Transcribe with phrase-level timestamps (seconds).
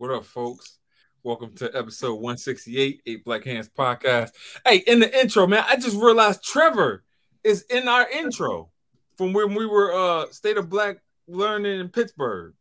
[0.00, 0.78] What up, folks?
[1.22, 4.30] Welcome to episode 168, Eight Black Hands Podcast.
[4.64, 7.04] Hey, in the intro, man, I just realized Trevor
[7.44, 8.70] is in our intro
[9.18, 12.54] from when we were uh State of Black Learning in Pittsburgh.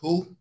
[0.00, 0.34] Who?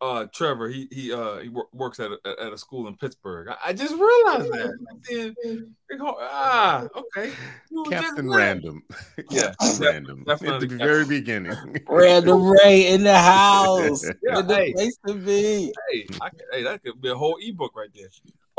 [0.00, 3.48] Uh Trevor, he he uh he wor- works at a, at a school in Pittsburgh.
[3.48, 5.34] I, I just realized that.
[5.44, 7.32] Then, ah, okay.
[7.70, 8.30] You Captain.
[8.30, 8.82] Random.
[9.30, 10.24] Yeah, Captain Random.
[10.28, 11.56] At the Captain- very beginning.
[11.88, 14.04] Random Ray in the house.
[14.22, 14.72] Yeah, in the hey.
[14.72, 15.72] place to be.
[15.90, 18.08] Hey, I, hey, that could be a whole ebook right there.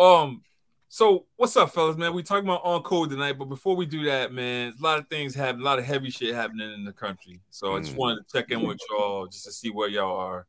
[0.05, 0.41] Um,
[0.91, 2.13] so what's up, fellas, man?
[2.13, 5.07] We talking about on code tonight, but before we do that, man, a lot of
[5.07, 7.39] things happen, a lot of heavy shit happening in the country.
[7.51, 7.97] So I just Mm.
[7.97, 10.47] wanted to check in with y'all just to see where y'all are.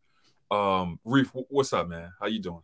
[0.50, 2.12] Um, Reef, what's up, man?
[2.20, 2.62] How you doing?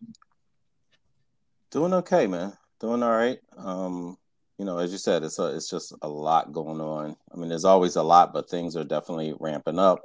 [1.70, 2.52] Doing okay, man.
[2.80, 3.38] Doing all right.
[3.56, 4.16] Um,
[4.58, 7.16] you know, as you said, it's a, it's just a lot going on.
[7.32, 10.00] I mean, there's always a lot, but things are definitely ramping up.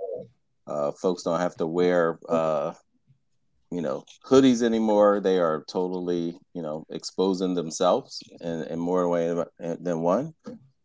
[0.68, 2.74] Uh, folks don't have to wear, uh,
[3.72, 5.20] you know, hoodies anymore.
[5.20, 10.34] They are totally, you know, exposing themselves in, in more ways than one.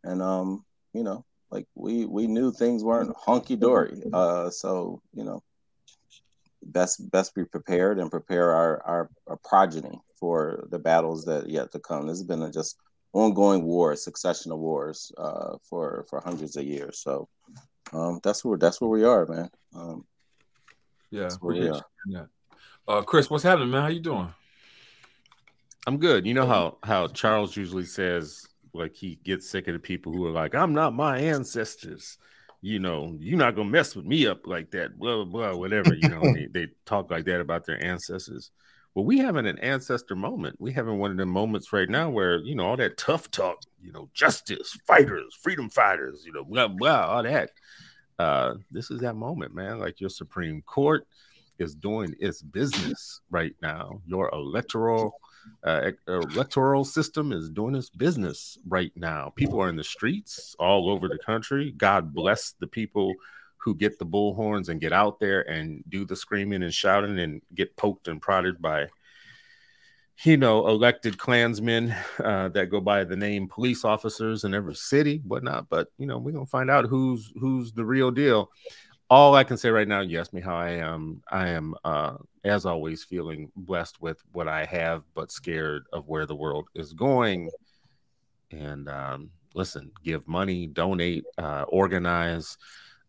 [0.03, 4.01] And um, you know, like we we knew things weren't hunky dory.
[4.11, 5.43] Uh, so you know,
[6.63, 11.71] best best be prepared and prepare our, our our progeny for the battles that yet
[11.71, 12.07] to come.
[12.07, 12.77] This has been a just
[13.13, 16.99] ongoing war, a succession of wars uh, for for hundreds of years.
[16.99, 17.29] So
[17.93, 19.49] um, that's where that's where we are, man.
[19.73, 20.05] Um,
[21.11, 21.73] Yeah, That's where we are.
[21.73, 22.27] you hearing.
[22.87, 23.81] Uh, Chris, what's happening, man?
[23.81, 24.33] How you doing?
[25.85, 26.25] I'm good.
[26.25, 30.25] You know how how Charles usually says like he gets sick of the people who
[30.25, 32.17] are like, I'm not my ancestors.
[32.61, 35.93] You know, you're not gonna mess with me up like that, blah blah blah, whatever.
[35.95, 38.51] You know, they, they talk like that about their ancestors.
[38.95, 40.55] Well, we having an ancestor moment.
[40.59, 43.59] We having one of the moments right now where you know all that tough talk,
[43.79, 47.51] you know, justice, fighters, freedom fighters, you know, blah blah, all that.
[48.17, 49.79] Uh, this is that moment, man.
[49.79, 51.05] Like your Supreme Court
[51.59, 54.01] is doing its business right now.
[54.05, 55.19] Your electoral
[55.63, 59.33] uh, electoral system is doing its business right now.
[59.35, 61.71] People are in the streets all over the country.
[61.71, 63.13] God bless the people
[63.57, 67.41] who get the bullhorns and get out there and do the screaming and shouting and
[67.53, 68.87] get poked and prodded by,
[70.23, 71.93] you know, elected Klansmen
[72.23, 75.67] uh, that go by the name police officers in every city, whatnot.
[75.69, 78.51] But you know, we're gonna find out who's who's the real deal.
[79.09, 81.21] All I can say right now, asked me how I am.
[81.31, 86.25] I am, uh, as always, feeling blessed with what I have, but scared of where
[86.25, 87.49] the world is going.
[88.51, 92.57] And um, listen, give money, donate, uh, organize,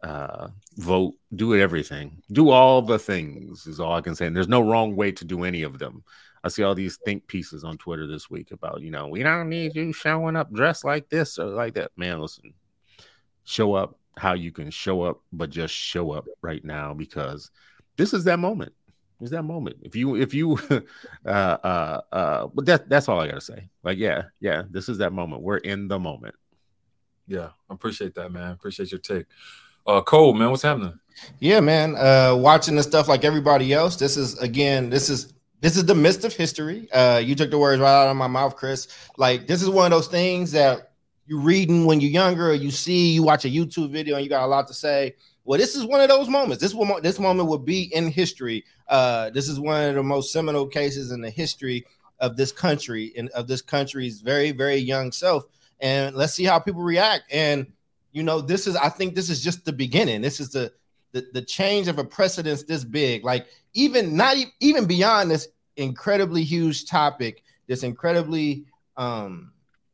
[0.04, 4.26] uh, vote, do everything, do all the things is all I can say.
[4.26, 6.04] And there's no wrong way to do any of them.
[6.44, 9.48] I see all these think pieces on Twitter this week about, you know, we don't
[9.48, 11.91] need you showing up dressed like this or like that.
[11.97, 12.54] Man, listen,
[13.44, 17.51] show up how you can show up, but just show up right now because
[17.97, 18.73] this is that moment.
[19.21, 19.79] It's that moment.
[19.83, 20.59] If you, if you,
[21.27, 23.69] uh, uh, uh, but that, that's all I gotta say.
[23.83, 25.43] Like, yeah, yeah, this is that moment.
[25.43, 26.34] We're in the moment.
[27.27, 28.53] Yeah, I appreciate that, man.
[28.53, 29.27] Appreciate your take.
[29.87, 30.99] Uh, Cole, man, what's happening?
[31.41, 31.97] Yeah, man.
[31.97, 33.97] Uh, watching the stuff like everybody else.
[33.97, 34.91] This is again.
[34.91, 36.91] This is this is the midst of history.
[36.93, 38.89] Uh, you took the words right out of my mouth, Chris.
[39.17, 40.88] Like this is one of those things that
[41.28, 44.31] you reading when you're younger, or you see, you watch a YouTube video, and you
[44.31, 45.15] got a lot to say.
[45.44, 46.62] Well, this is one of those moments.
[46.62, 48.65] This this moment will be in history.
[48.87, 51.87] Uh, this is one of the most seminal cases in the history
[52.21, 55.44] of this country and of this country's very, very young self.
[55.81, 57.25] And let's see how people react.
[57.31, 57.72] And
[58.12, 60.22] you know, this is I think this is just the beginning.
[60.22, 60.72] This is the
[61.12, 63.25] the, the change of a precedence this big.
[63.25, 68.65] Like even not even beyond this incredibly huge topic, this incredibly
[68.97, 69.53] um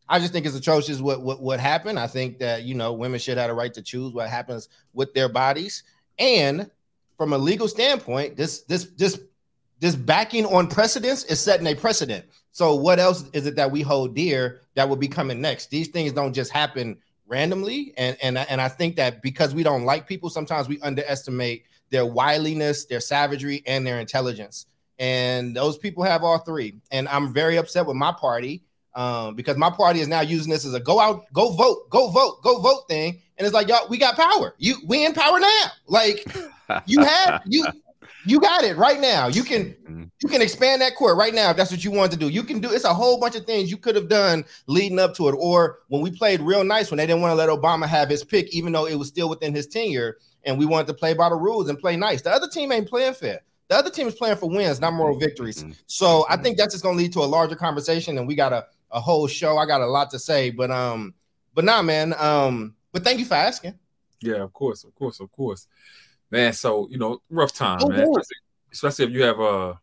[0.09, 1.99] I just think it's atrocious what what what happened.
[1.99, 5.15] I think that you know women should have a right to choose what happens with
[5.15, 5.83] their bodies.
[6.19, 6.71] And
[7.17, 9.21] from a legal standpoint, this this this
[9.81, 12.25] this backing on precedence is setting a precedent.
[12.53, 15.71] So what else is it that we hold dear that will be coming next?
[15.71, 19.85] These things don't just happen randomly, and and and I think that because we don't
[19.85, 24.67] like people, sometimes we underestimate their wiliness, their savagery, and their intelligence.
[24.99, 26.81] And those people have all three.
[26.91, 28.63] And I'm very upset with my party
[28.95, 32.11] um, because my party is now using this as a go out, go vote, go
[32.11, 33.21] vote, go vote thing.
[33.37, 34.55] And it's like, y'all, we got power.
[34.59, 35.65] You we in power now.
[35.87, 36.27] Like
[36.87, 37.67] you have you
[38.27, 39.27] you got it right now.
[39.27, 40.11] You can Mhm.
[40.23, 42.29] you can expand that court right now if that's what you want to do.
[42.29, 45.15] You can do it's a whole bunch of things you could have done leading up
[45.17, 45.33] to it.
[45.33, 48.25] Or when we played real nice when they didn't want to let Obama have his
[48.25, 51.29] pick, even though it was still within his tenure, and we wanted to play by
[51.29, 52.23] the rules and play nice.
[52.23, 53.41] The other team ain't playing fair.
[53.69, 55.65] The other team is playing for wins, not moral victories.
[55.65, 55.75] Mhm.
[55.87, 58.53] So I think that's just gonna lead to a larger conversation, and we got
[58.95, 59.59] a, whole show.
[59.59, 61.15] I got a lot to say, but um,
[61.55, 62.15] but nah, man.
[62.19, 63.79] Um, but thank you for asking.
[64.21, 65.67] Yeah, of course, of course, of course,
[66.31, 66.53] man.
[66.53, 68.01] So you know, rough time, Oh, man.
[68.01, 68.37] Especially,
[68.73, 69.75] especially if you have uh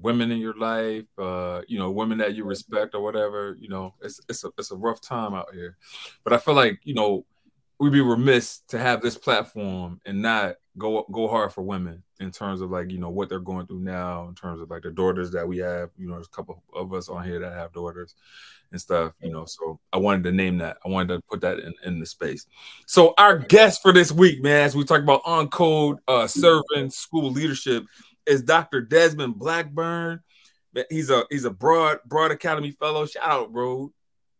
[0.00, 3.94] women in your life, uh, you know, women that you respect or whatever, you know,
[4.02, 5.76] it's it's a it's a rough time out here.
[6.24, 7.24] But I feel like, you know,
[7.78, 12.30] we'd be remiss to have this platform and not go go hard for women in
[12.30, 14.90] terms of like, you know, what they're going through now, in terms of like the
[14.90, 17.72] daughters that we have, you know, there's a couple of us on here that have
[17.72, 18.14] daughters
[18.72, 19.44] and stuff, you know.
[19.44, 20.78] So I wanted to name that.
[20.84, 22.46] I wanted to put that in, in the space.
[22.86, 26.90] So our guest for this week, man, as we talk about on code uh serving
[26.90, 27.84] school leadership
[28.26, 28.80] is Dr.
[28.80, 30.20] Desmond Blackburn.
[30.90, 33.06] He's a he's a broad broad academy fellow.
[33.06, 33.92] Shout out, bro.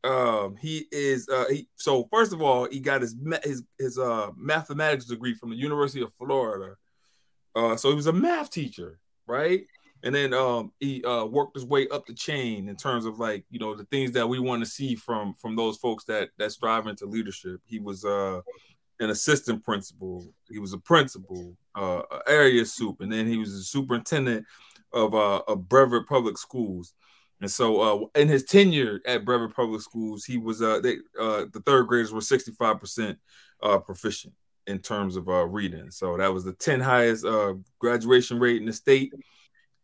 [0.06, 4.30] Um, he is uh he so first of all, he got his his his uh
[4.36, 6.76] mathematics degree from the University of Florida.
[7.54, 9.66] Uh, so he was a math teacher, right?
[10.04, 13.44] And then um he uh worked his way up the chain in terms of like
[13.50, 16.52] you know the things that we want to see from from those folks that that
[16.52, 17.60] strive into leadership.
[17.66, 18.42] He was uh
[19.00, 20.26] an assistant principal.
[20.48, 24.46] He was a principal, uh, area soup, and then he was a superintendent
[24.92, 26.94] of uh, of Brevard Public Schools.
[27.40, 31.44] And so, uh, in his tenure at Brevard Public Schools, he was uh, they uh,
[31.52, 33.18] the third graders were sixty five percent
[33.62, 34.34] uh, proficient
[34.66, 35.90] in terms of uh, reading.
[35.90, 39.12] So that was the 10 highest uh, graduation rate in the state,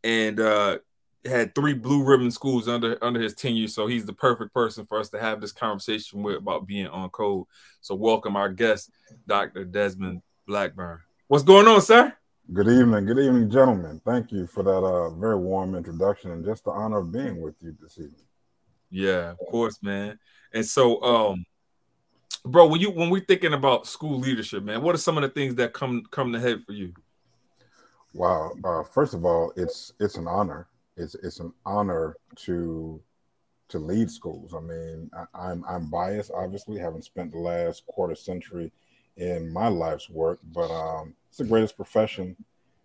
[0.02, 0.78] and uh,
[1.24, 4.98] had three blue ribbon schools under under his tenure, so he's the perfect person for
[4.98, 7.46] us to have this conversation with about being on code.
[7.80, 8.90] So welcome our guest,
[9.26, 9.64] Dr.
[9.64, 11.00] Desmond Blackburn.
[11.28, 12.12] What's going on, sir?
[12.50, 14.00] Good evening, good evening, gentlemen.
[14.04, 17.54] Thank you for that uh, very warm introduction and just the honor of being with
[17.60, 18.14] you this evening.
[18.90, 20.18] Yeah, of course, man.
[20.52, 21.44] And so, um,
[22.44, 25.30] bro, when you when we're thinking about school leadership, man, what are some of the
[25.30, 26.92] things that come come to head for you?
[28.12, 28.52] Wow.
[28.62, 33.00] Uh, first of all, it's it's an honor it's it's an honor to
[33.68, 34.54] to lead schools.
[34.54, 38.70] I mean, I, I'm, I'm biased, obviously, haven't spent the last quarter century
[39.16, 42.36] in my life's work, but um, it's the greatest profession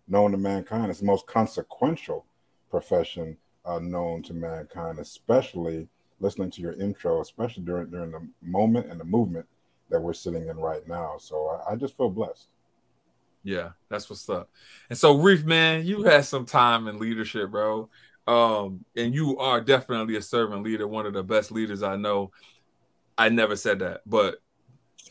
[0.08, 0.90] known to mankind.
[0.90, 2.24] It's the most consequential
[2.70, 3.36] profession
[3.66, 5.86] uh, known to mankind, especially
[6.18, 9.44] listening to your intro, especially during during the moment and the movement
[9.90, 11.16] that we're sitting in right now.
[11.18, 12.46] So I, I just feel blessed.
[13.44, 14.48] Yeah, that's what's up.
[14.88, 17.90] And so, Reef, man, you had some time in leadership, bro.
[18.26, 22.30] Um, and you are definitely a servant leader, one of the best leaders I know.
[23.18, 24.40] I never said that, but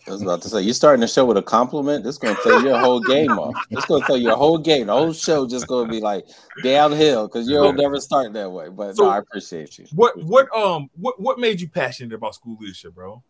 [0.07, 2.03] I was about to say, you're starting the show with a compliment.
[2.03, 3.55] This going to throw your whole game off.
[3.69, 4.87] It's going to throw your whole game.
[4.87, 6.25] The whole show just going to be like
[6.63, 8.69] downhill because you'll never start that way.
[8.69, 9.85] But so, no, I appreciate you.
[9.93, 13.21] What what um what what made you passionate about school leadership, bro?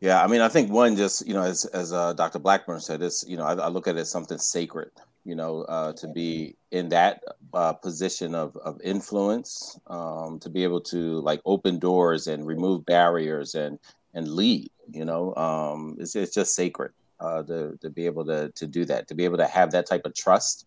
[0.00, 2.38] Yeah, I mean, I think one just you know, as as uh, Dr.
[2.38, 4.90] Blackburn said, it's you know, I, I, look at it as something sacred.
[5.24, 7.22] You know, uh, to be in that
[7.52, 12.84] uh, position of of influence, um, to be able to like open doors and remove
[12.84, 13.78] barriers and
[14.14, 14.70] and lead.
[14.90, 18.84] You know, um, it's it's just sacred uh, to to be able to to do
[18.86, 20.66] that, to be able to have that type of trust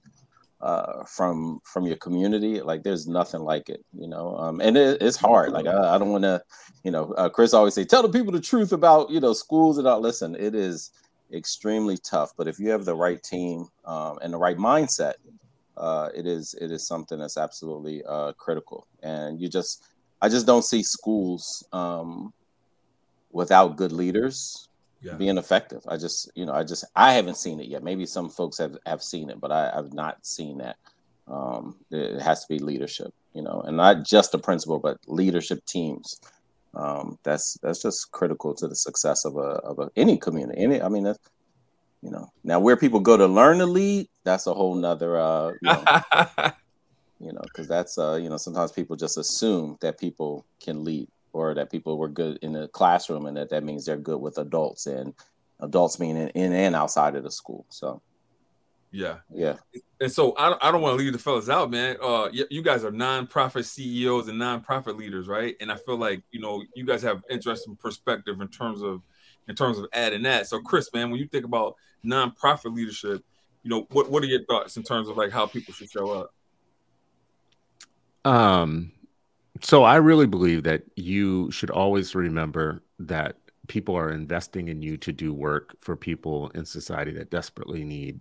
[0.62, 2.62] uh, from from your community.
[2.62, 4.36] Like there's nothing like it you know?
[4.38, 5.52] Um, and it, it's hard.
[5.52, 6.42] Like i, I don't want to
[6.84, 9.78] you know uh, chris always say tell the people the truth about you know schools
[9.78, 10.92] and not listen it is
[11.34, 15.16] extremely tough but if you have the right team um, and the right mindset
[15.78, 18.88] uh, it is it is something that's absolutely uh, critical.
[19.04, 19.84] And you just
[20.22, 22.34] i just don't see schools um,
[23.32, 24.68] without good leaders
[25.02, 25.14] yeah.
[25.14, 25.84] being effective.
[25.88, 27.84] I just, you know, I just, I haven't seen it yet.
[27.84, 30.78] Maybe some folks have, have seen it, but I, have not seen that.
[31.28, 35.66] Um, it has to be leadership, you know, and not just the principal, but leadership
[35.66, 36.20] teams.
[36.74, 40.62] Um, that's that's just critical to the success of a of a, any community.
[40.62, 41.20] Any, I mean, that's,
[42.02, 45.52] you know, now where people go to learn to lead, that's a whole nother, uh,
[45.62, 45.84] you know,
[47.20, 51.10] you know, because that's, uh, you know, sometimes people just assume that people can lead
[51.38, 54.38] or that people were good in the classroom and that that means they're good with
[54.38, 55.14] adults and
[55.60, 57.66] adults meaning in and outside of the school.
[57.70, 58.02] So
[58.92, 59.18] yeah.
[59.34, 59.58] yeah.
[60.00, 61.98] And so i, I don't want to leave the fellas out man.
[62.02, 65.56] Uh you guys are nonprofit ceos and nonprofit leaders right?
[65.62, 69.02] And i feel like you know you guys have interesting perspective in terms of
[69.48, 70.48] in terms of adding that.
[70.48, 71.76] So chris man when you think about
[72.06, 73.24] nonprofit leadership
[73.64, 76.12] you know what what are your thoughts in terms of like how people should show
[76.12, 76.34] up?
[78.24, 78.94] Um
[79.62, 83.36] so I really believe that you should always remember that
[83.68, 88.20] people are investing in you to do work for people in society that desperately need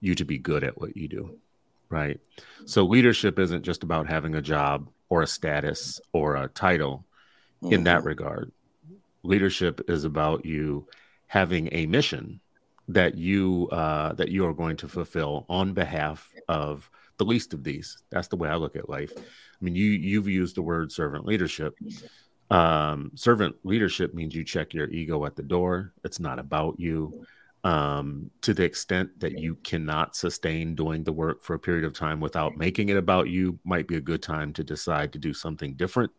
[0.00, 1.38] you to be good at what you do.
[1.88, 2.20] Right.
[2.66, 7.04] So leadership isn't just about having a job or a status or a title
[7.62, 7.74] mm-hmm.
[7.74, 8.08] in that mm-hmm.
[8.08, 8.52] regard.
[9.22, 10.86] Leadership is about you
[11.26, 12.40] having a mission
[12.88, 17.62] that you uh, that you are going to fulfill on behalf of the least of
[17.64, 17.98] these.
[18.10, 19.12] That's the way I look at life.
[19.60, 21.78] I mean, you you've used the word servant leadership.
[22.50, 25.92] Um, servant leadership means you check your ego at the door.
[26.04, 27.14] It's not about you.
[27.64, 31.92] um, to the extent that you cannot sustain doing the work for a period of
[31.92, 35.34] time without making it about you might be a good time to decide to do
[35.34, 36.10] something different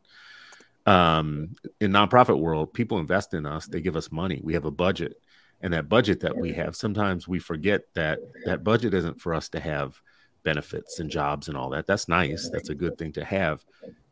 [0.85, 4.71] um, in nonprofit world people invest in us they give us money we have a
[4.71, 5.15] budget
[5.61, 9.49] and that budget that we have sometimes we forget that that budget isn't for us
[9.49, 9.99] to have
[10.43, 13.63] benefits and jobs and all that that's nice that's a good thing to have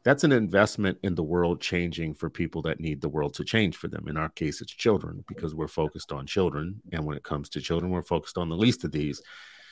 [0.04, 3.76] that's an investment in the world changing for people that need the world to change
[3.76, 4.08] for them.
[4.08, 6.82] In our case, it's children because we're focused on children.
[6.94, 9.22] And when it comes to children, we're focused on the least of these.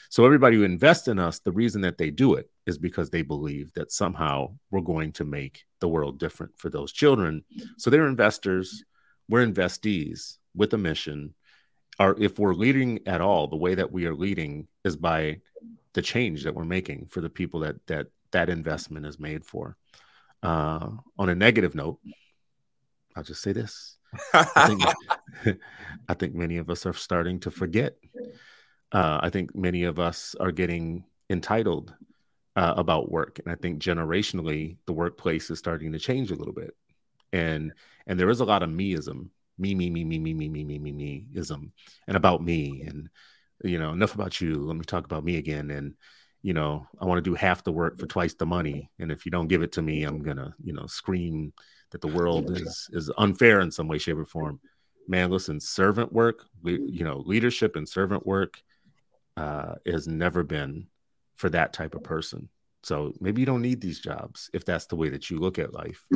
[0.09, 3.23] So, everybody who invests in us, the reason that they do it is because they
[3.23, 7.43] believe that somehow we're going to make the world different for those children.
[7.77, 8.83] So, they're investors,
[9.27, 11.33] we're investees with a mission.
[11.99, 15.41] Or if we're leading at all, the way that we are leading is by
[15.97, 19.75] the change that we're making for the people that that that investment is made for.
[20.43, 21.97] Uh, on a negative note,
[23.15, 23.97] I'll just say this.
[24.31, 25.57] I think,
[26.07, 27.97] I think many of us are starting to forget.
[28.91, 31.95] Uh, I think many of us are getting entitled
[32.55, 36.53] uh, about work, and I think generationally the workplace is starting to change a little
[36.53, 36.75] bit.
[37.33, 37.73] And
[38.05, 40.77] and there is a lot of meism, me, me, me, me, me, me, me, me,
[40.77, 41.71] me, me ism,
[42.07, 43.09] and about me, and
[43.63, 44.55] you know, enough about you.
[44.55, 45.95] Let me talk about me again, and
[46.41, 48.89] you know, I want to do half the work for twice the money.
[48.99, 51.53] And if you don't give it to me, I'm gonna, you know, scream
[51.91, 54.59] that the world is is unfair in some way, shape, or form.
[55.07, 58.61] Man, listen, servant work, you know, leadership and servant work
[59.37, 60.87] uh, has never been
[61.35, 62.49] for that type of person.
[62.83, 65.73] So maybe you don't need these jobs if that's the way that you look at
[65.73, 66.03] life.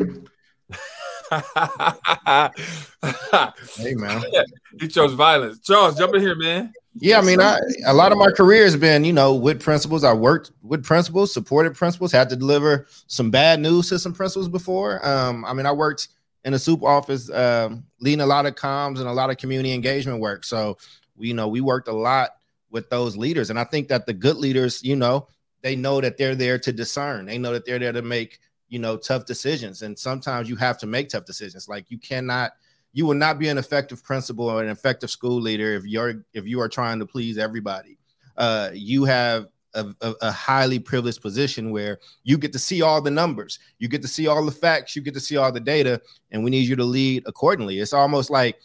[3.77, 4.23] hey man,
[4.79, 5.59] he chose violence.
[5.59, 6.73] Charles, jump in here, man.
[6.95, 10.03] Yeah, I mean, I, a lot of my career has been, you know, with principals.
[10.03, 14.49] I worked with principals, supported principals, had to deliver some bad news to some principals
[14.49, 15.05] before.
[15.07, 16.09] Um, I mean, I worked
[16.43, 19.73] in a soup office, um, leading a lot of comms and a lot of community
[19.73, 20.43] engagement work.
[20.43, 20.77] So,
[21.17, 22.31] you know, we worked a lot
[22.71, 25.27] with those leaders, and I think that the good leaders, you know,
[25.61, 27.25] they know that they're there to discern.
[27.25, 30.77] They know that they're there to make, you know, tough decisions, and sometimes you have
[30.79, 31.69] to make tough decisions.
[31.69, 32.51] Like you cannot
[32.93, 36.45] you will not be an effective principal or an effective school leader if you're if
[36.45, 37.97] you are trying to please everybody.
[38.37, 43.01] Uh, you have a, a, a, highly privileged position where you get to see all
[43.01, 45.59] the numbers, you get to see all the facts, you get to see all the
[45.59, 47.79] data, and we need you to lead accordingly.
[47.79, 48.57] It's almost like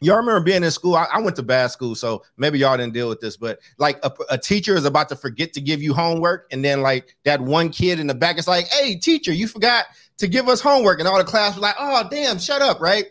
[0.00, 0.94] y'all remember being in school.
[0.94, 3.98] I, I went to bad school, so maybe y'all didn't deal with this, but like
[4.04, 7.40] a, a, teacher is about to forget to give you homework, and then like that
[7.40, 9.86] one kid in the back is like, "Hey, teacher, you forgot
[10.18, 13.06] to give us homework," and all the class was like, "Oh, damn, shut up!" Right?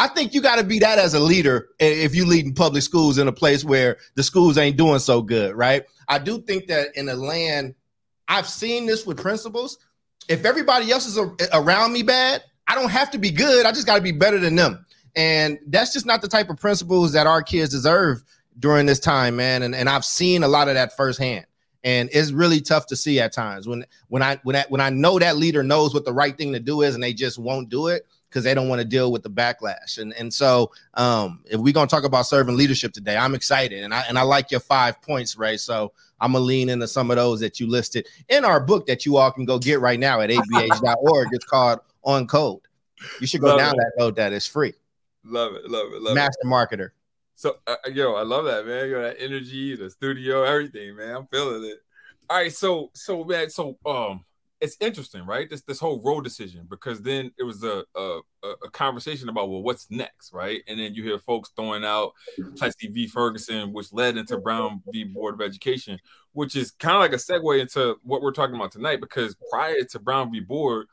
[0.00, 2.82] I think you got to be that as a leader if you lead in public
[2.82, 5.84] schools in a place where the schools ain't doing so good, right?
[6.08, 7.74] I do think that in a land,
[8.26, 9.76] I've seen this with principals.
[10.26, 11.18] If everybody else is
[11.52, 13.66] around me bad, I don't have to be good.
[13.66, 14.86] I just got to be better than them.
[15.16, 18.22] And that's just not the type of principles that our kids deserve
[18.58, 19.62] during this time, man.
[19.62, 21.44] And, and I've seen a lot of that firsthand.
[21.84, 24.88] And it's really tough to see at times when when I when I when I
[24.88, 27.68] know that leader knows what the right thing to do is and they just won't
[27.68, 29.98] do it because they don't want to deal with the backlash.
[29.98, 33.92] And and so um, if we're gonna talk about servant leadership today, I'm excited and
[33.92, 35.56] I and I like your five points, Ray.
[35.56, 39.04] So I'm gonna lean into some of those that you listed in our book that
[39.04, 41.28] you all can go get right now at abh.org.
[41.32, 42.60] It's called On Code.
[43.20, 44.32] You should go love download that.
[44.32, 44.74] It's free.
[45.24, 46.46] Love it, love it, love Master it.
[46.46, 46.90] marketer.
[47.34, 48.88] So uh, uh, yo, I love that man.
[48.88, 51.16] Yo, that energy, the studio, everything, man.
[51.16, 51.78] I'm feeling it.
[52.28, 54.24] All right, so so man, so um
[54.60, 55.48] it's interesting, right?
[55.48, 59.62] This this whole Roe decision because then it was a, a a conversation about well,
[59.62, 60.62] what's next, right?
[60.68, 62.12] And then you hear folks throwing out
[62.56, 63.06] Plessy v.
[63.06, 65.04] Ferguson, which led into Brown v.
[65.04, 65.98] Board of Education,
[66.32, 69.00] which is kind of like a segue into what we're talking about tonight.
[69.00, 70.40] Because prior to Brown v.
[70.40, 70.86] Board,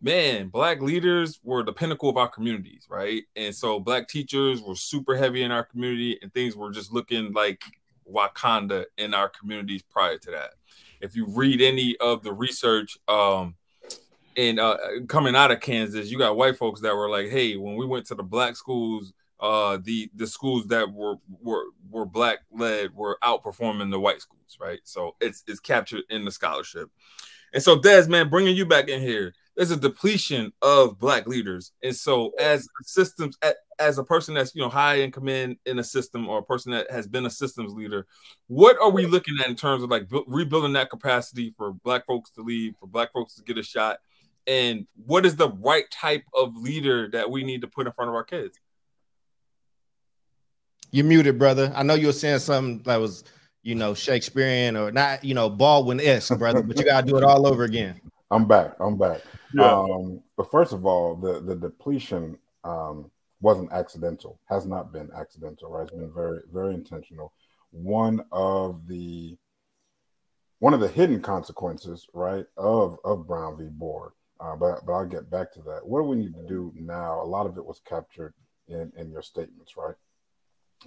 [0.00, 3.22] man, black leaders were the pinnacle of our communities, right?
[3.36, 7.32] And so black teachers were super heavy in our community, and things were just looking
[7.32, 7.62] like
[8.12, 10.54] Wakanda in our communities prior to that
[11.02, 13.54] if you read any of the research um
[14.36, 14.78] and uh,
[15.08, 18.06] coming out of Kansas, you got white folks that were like, "Hey, when we went
[18.06, 23.18] to the black schools, uh, the the schools that were were were black led were
[23.22, 24.80] outperforming the white schools, right?
[24.84, 26.90] So it's it's captured in the scholarship.
[27.52, 31.72] And so, Des, man, bringing you back in here, there's a depletion of black leaders,
[31.82, 33.36] and so as systems,
[33.78, 36.72] as a person that's you know high in command in a system, or a person
[36.72, 38.06] that has been a systems leader,
[38.46, 42.06] what are we looking at in terms of like bu- rebuilding that capacity for black
[42.06, 43.98] folks to leave, for black folks to get a shot,
[44.46, 48.08] and what is the right type of leader that we need to put in front
[48.08, 48.58] of our kids?
[50.90, 51.72] You're muted, brother.
[51.74, 53.24] I know you were saying something that was,
[53.62, 56.62] you know, Shakespearean or not, you know, Baldwin esque, brother.
[56.62, 58.00] but you gotta do it all over again.
[58.32, 58.72] I'm back.
[58.80, 59.20] I'm back.
[59.54, 59.70] Yeah.
[59.70, 63.10] Um, but first of all, the the depletion um,
[63.40, 65.82] wasn't accidental, has not been accidental, right?
[65.82, 67.32] It's been very, very intentional.
[67.70, 69.36] One of the
[70.60, 73.64] one of the hidden consequences, right, of of Brown v.
[73.64, 74.12] Board.
[74.40, 75.86] Uh, but but I'll get back to that.
[75.86, 77.20] What do we need to do now?
[77.20, 78.32] A lot of it was captured
[78.68, 79.94] in in your statements, right?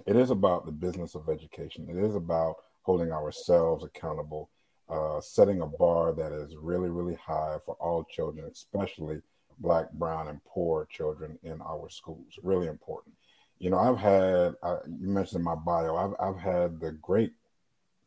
[0.04, 1.86] It is about the business of education.
[1.88, 4.50] It is about holding ourselves accountable,
[4.88, 9.20] uh, setting a bar that is really really high for all children, especially
[9.58, 12.38] Black, Brown, and poor children in our schools.
[12.42, 13.14] Really important.
[13.58, 15.96] You know, I've had uh, you mentioned my bio.
[15.96, 17.32] I've I've had the great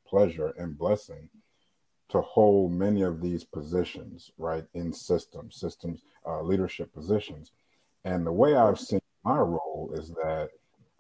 [0.06, 1.30] pleasure and blessing
[2.10, 7.52] to hold many of these positions, right, in systems, systems, uh, leadership positions.
[8.04, 10.50] And the way I've seen my role is that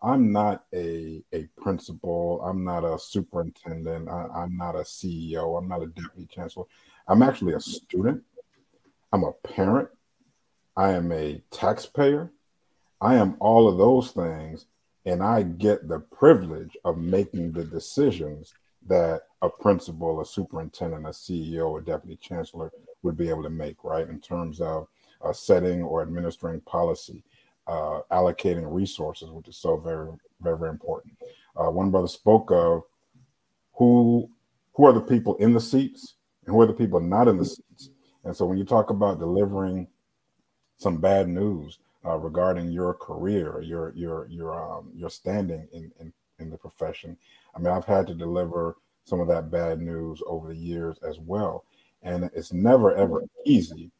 [0.01, 5.67] I'm not a, a principal, I'm not a superintendent, I, am not a CEO, I'm
[5.67, 6.65] not a deputy chancellor.
[7.07, 8.23] I'm actually a student,
[9.11, 9.89] I'm a parent,
[10.77, 12.31] I am a taxpayer,
[13.01, 14.67] I am all of those things,
[15.05, 18.53] and I get the privilege of making the decisions
[18.87, 22.71] that a principal, a superintendent, a CEO, a deputy chancellor
[23.03, 24.07] would be able to make, right?
[24.07, 24.87] In terms of
[25.23, 27.23] uh, setting or administering policy,
[27.69, 30.09] uh, allocating resources, which is so very,
[30.41, 31.13] very, very important.
[31.55, 32.81] Uh, one brother spoke of
[33.73, 34.29] who
[34.73, 37.45] who are the people in the seats and who are the people not in the
[37.45, 37.89] seats.
[38.23, 39.87] And so when you talk about delivering
[40.77, 46.11] some bad news uh, regarding your career, your your your um, your standing in, in
[46.39, 47.17] in the profession,
[47.55, 51.19] I mean, I've had to deliver some of that bad news over the years as
[51.19, 51.65] well.
[52.01, 53.91] And it's never ever easy.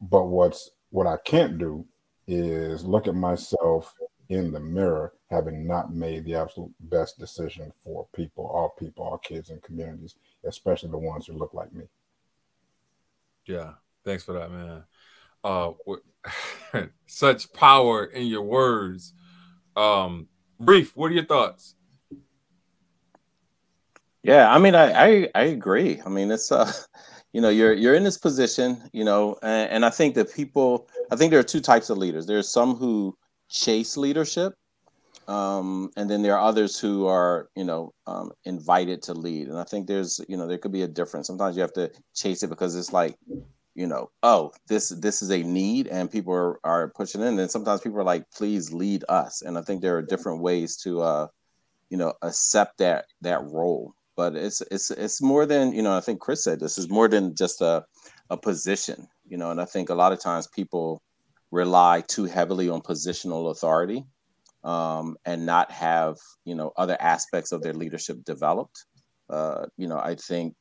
[0.00, 1.86] But what's what I can't do
[2.26, 3.94] is look at myself
[4.28, 9.18] in the mirror having not made the absolute best decision for people, all people, all
[9.18, 10.14] kids and communities,
[10.44, 11.84] especially the ones who look like me.
[13.46, 13.72] Yeah,
[14.04, 14.84] thanks for that, man.
[15.44, 15.72] Uh,
[17.06, 19.12] such power in your words.
[19.76, 20.96] Um, Reef.
[20.96, 21.74] What are your thoughts?
[24.22, 26.00] Yeah, I mean, I, I I agree.
[26.06, 26.70] I mean, it's uh,
[27.32, 30.88] you know, you're you're in this position, you know, and, and I think that people,
[31.10, 32.26] I think there are two types of leaders.
[32.26, 33.16] There's some who
[33.48, 34.54] chase leadership,
[35.28, 39.48] um, and then there are others who are, you know, um, invited to lead.
[39.48, 41.26] And I think there's, you know, there could be a difference.
[41.26, 43.16] Sometimes you have to chase it because it's like,
[43.74, 47.38] you know, oh, this this is a need, and people are, are pushing in.
[47.38, 49.40] And sometimes people are like, please lead us.
[49.40, 51.26] And I think there are different ways to, uh,
[51.88, 55.96] you know, accept that that role but it's it's it's more than you know.
[55.96, 57.84] I think Chris said this is more than just a
[58.30, 59.50] a position, you know.
[59.50, 61.02] And I think a lot of times people
[61.50, 64.04] rely too heavily on positional authority
[64.64, 68.84] um, and not have you know other aspects of their leadership developed.
[69.30, 70.54] Uh, you know, I think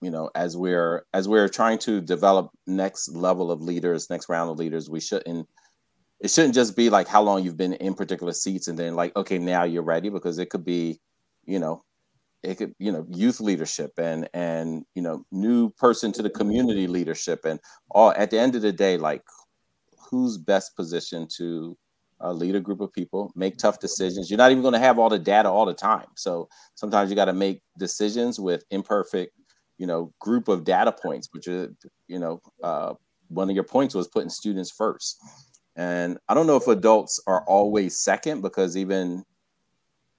[0.00, 4.50] you know as we're as we're trying to develop next level of leaders, next round
[4.50, 5.48] of leaders, we shouldn't
[6.20, 9.14] it shouldn't just be like how long you've been in particular seats and then like
[9.16, 10.98] okay now you're ready because it could be
[11.44, 11.82] you know
[12.46, 16.86] it could you know youth leadership and and you know new person to the community
[16.86, 17.58] leadership and
[17.90, 19.22] all at the end of the day like
[20.10, 21.76] who's best positioned to
[22.22, 24.30] uh, lead a group of people make tough decisions?
[24.30, 26.06] You're not even going to have all the data all the time.
[26.14, 29.32] So sometimes you got to make decisions with imperfect
[29.78, 31.68] you know group of data points which is
[32.08, 32.94] you know uh,
[33.28, 35.18] one of your points was putting students first.
[35.76, 39.24] And i don't know if adults are always second because even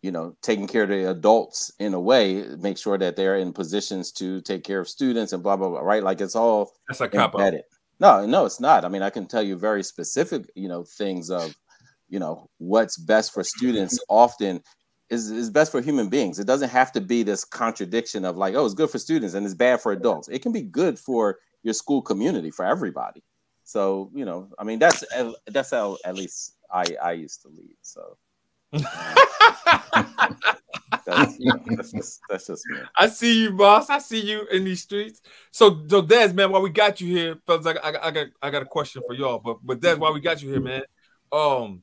[0.02, 3.52] you know, taking care of the adults in a way, make sure that they're in
[3.54, 5.80] positions to take care of students and blah blah blah.
[5.80, 6.04] Right?
[6.04, 7.54] Like it's all that's a cop out
[8.00, 8.86] No, no, it's not.
[8.86, 11.56] I mean, I can tell you very specific, you know, things of,
[12.10, 14.00] you know, what's best for students.
[14.08, 14.62] Often
[15.10, 16.38] is is best for human beings.
[16.38, 19.46] It doesn't have to be this contradiction of like, oh, it's good for students and
[19.46, 20.28] it's bad for adults.
[20.28, 23.24] It can be good for your school community for everybody.
[23.64, 25.04] So you know, I mean, that's
[25.48, 27.76] that's how at least I I used to lead.
[27.82, 28.18] So
[28.72, 28.86] that's,
[31.06, 32.80] that's, just, that's just me.
[32.98, 33.90] I see you, boss.
[33.90, 35.22] I see you in these streets.
[35.52, 38.50] So, so Des, man, while we got you here, fellas, I, I, I got I
[38.50, 39.40] got a question for y'all.
[39.40, 40.84] But but Des, while we got you here, man,
[41.32, 41.82] um,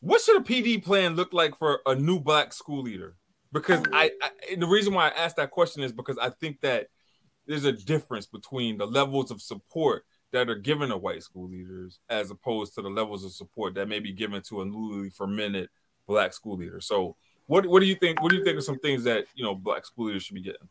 [0.00, 3.16] what should a PD plan look like for a new black school leader?
[3.52, 6.88] Because I, I the reason why I asked that question is because I think that
[7.46, 12.00] there's a difference between the levels of support that are given to white school leaders
[12.08, 15.68] as opposed to the levels of support that may be given to a newly fermented
[16.06, 16.86] black school leaders.
[16.86, 18.22] So what what do you think?
[18.22, 20.42] What do you think of some things that you know black school leaders should be
[20.42, 20.68] getting?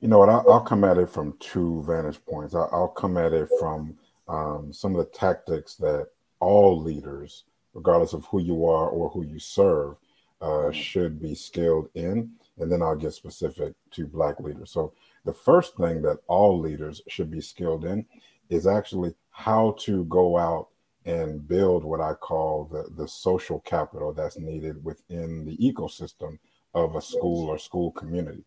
[0.00, 0.28] You know what?
[0.28, 2.54] I'll, I'll come at it from two vantage points.
[2.54, 3.96] I'll, I'll come at it from
[4.28, 9.24] um, some of the tactics that all leaders, regardless of who you are or who
[9.24, 9.96] you serve,
[10.40, 14.70] uh, should be skilled in, and then I'll get specific to black leaders.
[14.70, 14.92] So
[15.24, 18.04] the first thing that all leaders should be skilled in
[18.50, 20.68] is actually how to go out
[21.06, 26.38] and build what I call the, the social capital that's needed within the ecosystem
[26.74, 28.44] of a school or school community.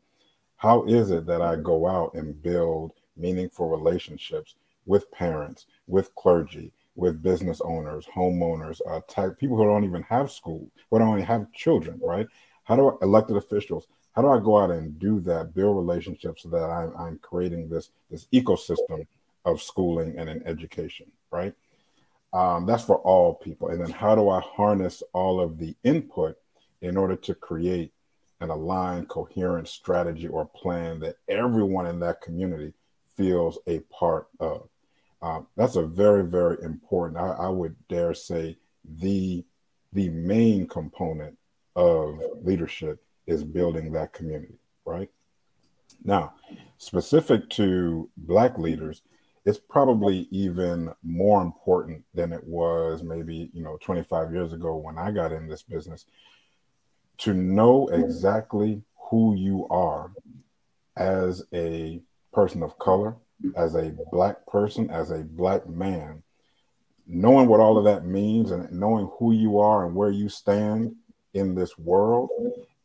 [0.58, 6.74] How is it that I go out and build meaningful relationships with parents, with clergy,
[6.96, 9.00] with business owners, homeowners, uh,
[9.40, 12.28] people who don't even have school, who don't even have children, right?
[12.66, 13.88] How do I, elected officials?
[14.12, 17.70] How do I go out and do that, build relationships so that I'm, I'm creating
[17.70, 19.08] this this ecosystem
[19.46, 21.54] of schooling and an education, right?
[22.32, 23.70] Um, that's for all people.
[23.70, 26.38] And then how do I harness all of the input
[26.82, 27.92] in order to create
[28.42, 32.74] an aligned, coherent strategy or plan that everyone in that community
[33.16, 34.70] feels a part of?
[35.22, 37.20] Um, that's a very, very important.
[37.20, 39.44] I, I would dare say the
[39.92, 41.36] the main component
[41.76, 45.10] of leadership is building that community, right?
[46.04, 46.34] Now,
[46.78, 49.02] specific to Black leaders,
[49.46, 54.98] it's probably even more important than it was maybe, you know, 25 years ago when
[54.98, 56.06] I got in this business
[57.20, 60.12] to know exactly who you are
[60.98, 62.02] as a
[62.34, 63.16] person of color,
[63.56, 66.22] as a black person, as a black man,
[67.08, 70.96] knowing what all of that means and knowing who you are and where you stand
[71.34, 72.30] in this world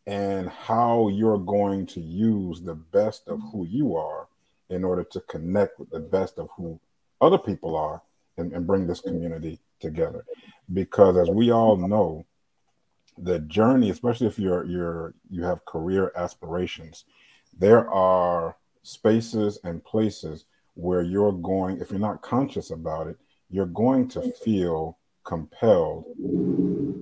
[0.06, 4.28] and how you're going to use the best of who you are
[4.70, 6.78] in order to connect with the best of who
[7.20, 8.02] other people are
[8.36, 10.24] and, and bring this community together.
[10.72, 12.24] Because as we all know,
[13.18, 17.04] the journey, especially if you're you're you have career aspirations,
[17.56, 23.16] there are spaces and places where you're going, if you're not conscious about it,
[23.50, 26.04] you're going to feel compelled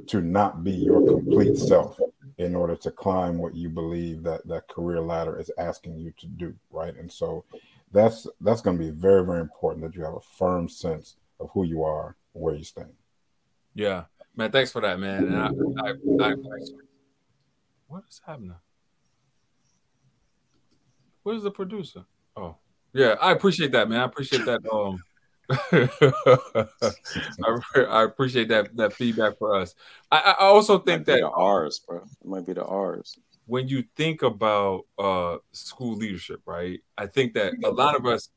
[0.06, 1.98] to not be your complete self
[2.42, 6.26] in order to climb what you believe that that career ladder is asking you to
[6.26, 6.94] do right?
[6.96, 7.44] And so
[7.92, 11.50] that's that's going to be very very important that you have a firm sense of
[11.52, 12.92] who you are where you stand.
[13.74, 14.04] Yeah.
[14.36, 15.24] Man thanks for that man.
[15.24, 16.34] And I, I, I,
[17.86, 18.54] what is happening?
[21.22, 22.04] Where's the producer?
[22.36, 22.56] Oh.
[22.94, 24.00] Yeah i appreciate that man.
[24.00, 25.02] I appreciate that um
[25.50, 25.88] I,
[27.88, 29.74] I, appreciate that that feedback for us.
[30.10, 31.98] I, I also think that the R's, bro.
[31.98, 33.18] It might be the R's.
[33.46, 36.80] When you think about uh, school leadership, right?
[36.96, 38.28] I think that a lot of us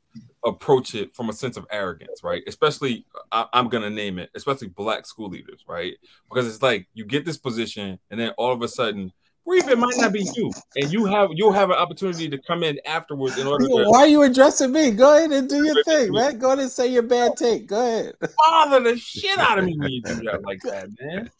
[0.44, 2.42] approach it from a sense of arrogance, right?
[2.46, 5.94] Especially, I, I'm gonna name it, especially black school leaders, right?
[6.28, 9.12] Because it's like you get this position, and then all of a sudden
[9.46, 12.38] or even it might not be you, and you have you'll have an opportunity to
[12.38, 13.66] come in afterwards in order.
[13.66, 14.90] To, Why are you addressing me?
[14.90, 16.38] Go ahead and do your thing, man.
[16.38, 17.68] Go ahead and say your bad take.
[17.68, 18.14] Go ahead.
[18.48, 21.30] Bother the shit out of me when you do that like that, man.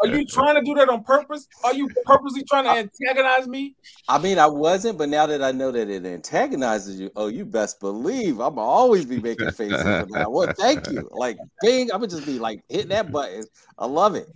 [0.00, 1.48] Are you trying to do that on purpose?
[1.64, 3.74] Are you purposely trying to antagonize me?
[4.08, 7.44] I mean, I wasn't, but now that I know that it antagonizes you, oh, you
[7.44, 10.06] best believe I'm going to always be making faces.
[10.28, 11.08] Well, thank you.
[11.12, 13.44] Like, bing, I'm gonna just be like hitting that button.
[13.78, 14.28] I love it.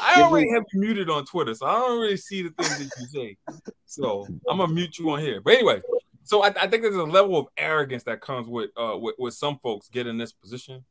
[0.00, 2.90] I already have you muted on Twitter, so I don't really see the things that
[3.00, 3.36] you say.
[3.86, 5.40] So I'm gonna mute you on here.
[5.40, 5.80] But anyway,
[6.24, 9.34] so I, I think there's a level of arrogance that comes with uh with, with
[9.34, 10.84] some folks get in this position.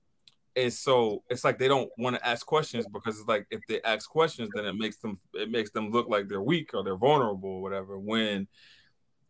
[0.55, 3.81] And so it's like they don't want to ask questions because it's like if they
[3.81, 6.95] ask questions, then it makes them it makes them look like they're weak or they're
[6.95, 7.97] vulnerable or whatever.
[7.97, 8.47] When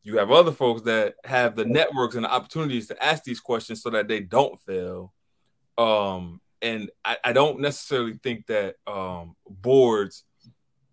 [0.03, 3.81] you have other folks that have the networks and the opportunities to ask these questions
[3.81, 5.13] so that they don't fail.
[5.77, 10.23] Um, and I, I don't necessarily think that um, boards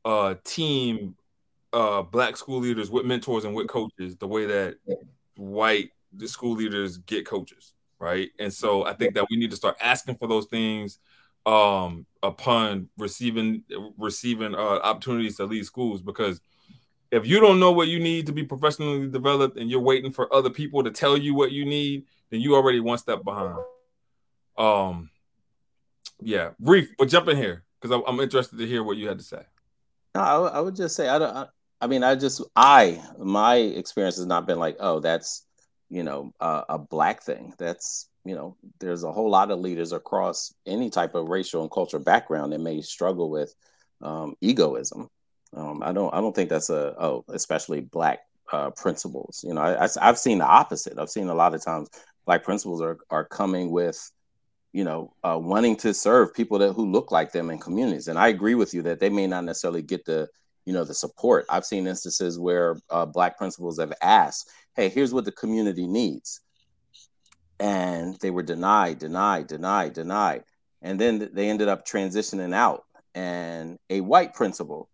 [0.04, 1.14] uh, team
[1.72, 4.76] uh, black school leaders with mentors and with coaches the way that
[5.37, 8.30] white the school leaders get coaches, right?
[8.40, 10.98] And so I think that we need to start asking for those things
[11.46, 13.62] um, upon receiving
[13.96, 16.40] receiving uh, opportunities to lead schools because
[17.12, 20.33] if you don't know what you need to be professionally developed and you're waiting for
[20.35, 23.59] other people to tell you what you need, then you already one step behind.
[24.56, 25.09] Um,
[26.22, 29.24] yeah, Reef, but jump in here because I'm interested to hear what you had to
[29.24, 29.42] say.
[30.14, 31.37] No, I, I would just say I don't.
[31.37, 31.46] I,
[31.80, 35.46] I, mean, I just I my experience has not been like, oh, that's
[35.88, 37.54] you know uh, a black thing.
[37.59, 41.70] That's you know, there's a whole lot of leaders across any type of racial and
[41.70, 43.54] cultural background that may struggle with
[44.02, 45.09] um, egoism.
[45.54, 48.20] Um, I don't I don't think that's a oh, especially black
[48.52, 49.44] uh, principals.
[49.46, 50.98] You know, I, I, I've seen the opposite.
[50.98, 51.88] I've seen a lot of times
[52.26, 54.11] black principals are are coming with
[54.72, 58.09] you know, uh, wanting to serve people that who look like them in communities.
[58.09, 60.28] And I agree with you that they may not necessarily get the,
[60.64, 61.44] you know, the support.
[61.48, 66.40] I've seen instances where uh, black principals have asked, "Hey, here's what the community needs,"
[67.59, 70.44] and they were denied, denied, denied, denied,
[70.83, 72.85] and then they ended up transitioning out.
[73.12, 74.88] And a white principal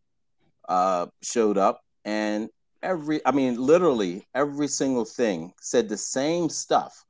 [0.69, 2.49] uh, showed up, and
[2.83, 7.05] every, I mean, literally every single thing said the same stuff,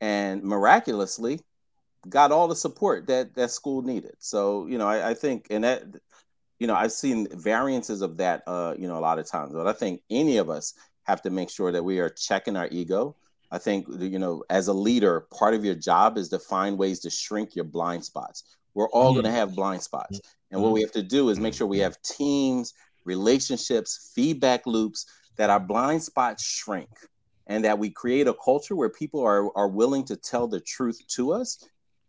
[0.00, 1.40] and miraculously
[2.08, 4.16] got all the support that that school needed.
[4.18, 5.84] So you know, I, I think, and that
[6.58, 9.52] you know, I've seen variances of that, uh, you know, a lot of times.
[9.52, 12.68] But I think any of us have to make sure that we are checking our
[12.70, 13.14] ego.
[13.50, 17.00] I think, you know, as a leader, part of your job is to find ways
[17.00, 18.56] to shrink your blind spots.
[18.74, 19.22] We're all mm-hmm.
[19.22, 20.20] going to have blind spots.
[20.50, 25.06] And what we have to do is make sure we have teams, relationships, feedback loops
[25.36, 26.88] that our blind spots shrink
[27.46, 31.00] and that we create a culture where people are, are willing to tell the truth
[31.08, 31.64] to us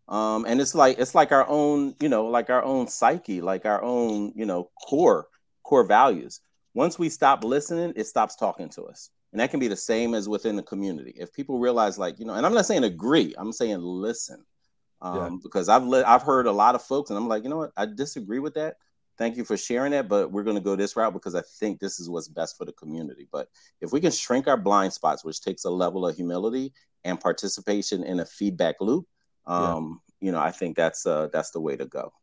[0.10, 3.65] um, and it's like it's like our own you know like our own psyche like
[3.65, 5.28] our own you know core
[5.63, 6.41] core values.
[6.74, 9.10] Once we stop listening it stops talking to us.
[9.34, 11.13] And that can be the same as within the community.
[11.17, 14.43] If people realize like you know and i'm not saying agree i'm saying listen.
[15.00, 15.30] Um, yeah.
[15.43, 17.72] because i've li- i've heard a lot of folks and i'm like you know what?
[17.76, 18.78] I disagree with that.
[19.17, 21.80] Thank you for sharing that but we're going to go this route because i think
[21.80, 23.28] this is what's best for the community.
[23.30, 23.50] But
[23.82, 26.72] if we can shrink our blind spots which takes a level of humility
[27.04, 29.06] and participation in a feedback loop
[29.48, 30.26] um, yeah.
[30.26, 32.14] you know, I think that's uh that's the way to go.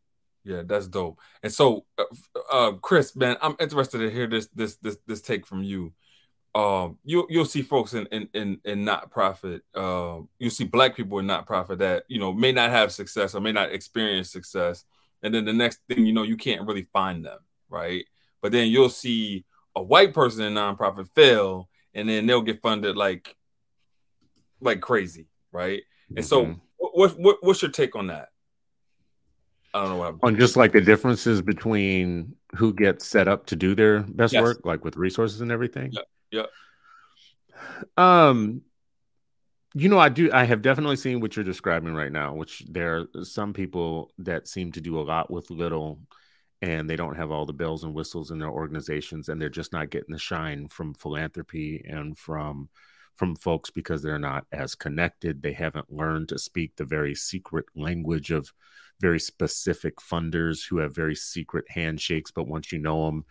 [0.45, 1.19] Yeah, that's dope.
[1.43, 2.05] And so, uh,
[2.53, 5.93] uh, Chris, man, I'm interested to hear this this this this take from you.
[6.55, 9.63] Um, you you'll see folks in in in, in not profit.
[9.75, 13.35] Uh, you see black people in not profit that you know may not have success
[13.35, 14.85] or may not experience success,
[15.23, 17.39] and then the next thing you know, you can't really find them,
[17.71, 18.05] right?
[18.43, 22.97] But then you'll see a white person in nonprofit fail, and then they'll get funded
[22.97, 23.35] like
[24.61, 25.83] like crazy, right?
[26.11, 26.53] And mm-hmm.
[26.53, 26.61] so
[26.93, 28.29] what, what what's your take on that?
[29.73, 30.15] I don't know what.
[30.23, 34.43] On just like the differences between who gets set up to do their best yes.
[34.43, 35.93] work, like with resources and everything.
[35.93, 36.03] Yeah.
[36.31, 38.29] Yeah.
[38.29, 38.63] Um,
[39.75, 40.31] you know, I do.
[40.33, 42.35] I have definitely seen what you're describing right now.
[42.35, 46.01] Which there are some people that seem to do a lot with little,
[46.63, 49.73] and they don't have all the bells and whistles in their organizations, and they're just
[49.73, 52.69] not getting the shine from philanthropy and from
[53.17, 55.43] from folks because they're not as connected.
[55.43, 58.53] They haven't learned to speak the very secret language of
[59.01, 62.31] very specific funders who have very secret handshakes.
[62.31, 63.25] But once you know them,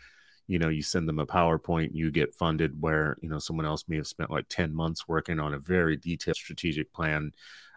[0.47, 3.85] you know, you send them a PowerPoint, you get funded where, you know, someone else
[3.87, 7.31] may have spent like 10 months working on a very detailed strategic plan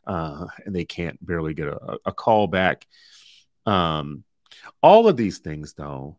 [0.07, 2.87] uh, and they can't barely get a, a call back.
[3.65, 4.25] Um,
[4.83, 6.19] all of these things, though,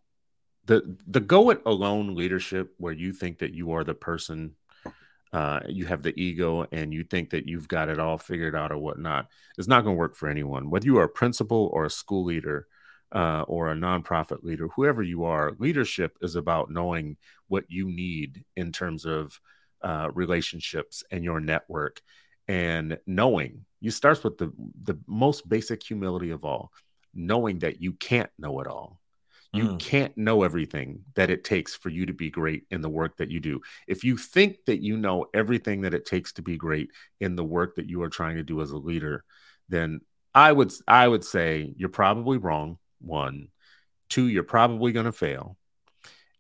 [0.66, 4.56] the the go it alone leadership where you think that you are the person
[5.34, 8.72] uh, you have the ego and you think that you've got it all figured out
[8.72, 10.70] or whatnot, it's not going to work for anyone.
[10.70, 12.68] Whether you are a principal or a school leader
[13.12, 18.44] uh, or a nonprofit leader, whoever you are, leadership is about knowing what you need
[18.56, 19.40] in terms of
[19.82, 22.02] uh, relationships and your network
[22.48, 24.52] and knowing you starts with the
[24.84, 26.72] the most basic humility of all
[27.14, 29.00] knowing that you can't know it all
[29.54, 29.80] you mm.
[29.80, 33.32] can't know everything that it takes for you to be great in the work that
[33.32, 33.62] you do.
[33.88, 37.44] If you think that you know everything that it takes to be great in the
[37.44, 39.24] work that you are trying to do as a leader,
[39.70, 40.02] then
[40.36, 42.78] I would I would say you're probably wrong.
[43.00, 43.48] One,
[44.10, 45.58] two, you're probably going to fail.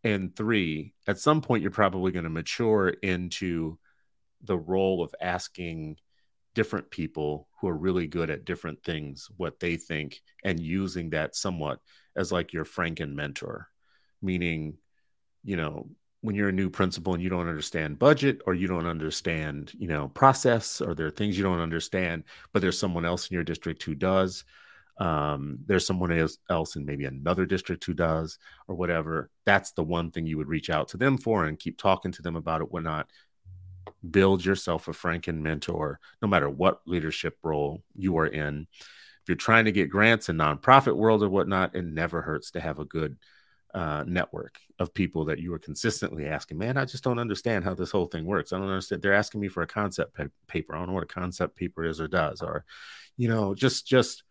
[0.03, 3.77] And three, at some point you're probably going to mature into
[4.43, 5.97] the role of asking
[6.53, 11.35] different people who are really good at different things what they think and using that
[11.35, 11.79] somewhat
[12.17, 13.67] as like your franken mentor
[14.21, 14.77] meaning
[15.43, 15.87] you know
[16.21, 19.87] when you're a new principal and you don't understand budget or you don't understand you
[19.87, 23.43] know process or there are things you don't understand but there's someone else in your
[23.43, 24.43] district who does
[24.99, 26.11] um, there's someone
[26.49, 30.47] else in maybe another district who does or whatever that's the one thing you would
[30.47, 33.07] reach out to them for and keep talking to them about it whatnot.
[34.09, 38.67] Build yourself a franken mentor no matter what leadership role you are in
[39.27, 42.61] if you're trying to get grants in nonprofit world or whatnot, it never hurts to
[42.61, 43.17] have a good
[43.73, 47.73] uh, network of people that you are consistently asking, man, I just don't understand how
[47.73, 48.53] this whole thing works.
[48.53, 49.01] I don't understand.
[49.01, 50.73] They're asking me for a concept pa- paper.
[50.73, 52.63] I don't know what a concept paper is or does, or,
[53.17, 54.23] you know, just, just,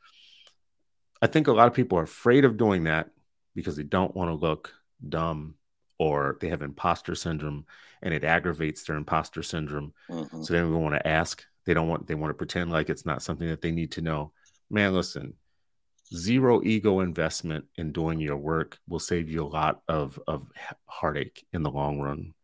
[1.20, 3.10] I think a lot of people are afraid of doing that
[3.54, 4.72] because they don't want to look
[5.06, 5.56] dumb
[5.98, 7.66] or they have imposter syndrome
[8.00, 9.92] and it aggravates their imposter syndrome.
[10.08, 10.42] Mm-hmm.
[10.42, 11.44] So they don't want to ask.
[11.66, 14.00] They don't want, they want to pretend like it's not something that they need to
[14.00, 14.32] know
[14.70, 15.34] man, listen,
[16.14, 20.46] zero ego investment in doing your work will save you a lot of, of
[20.86, 22.34] heartache in the long run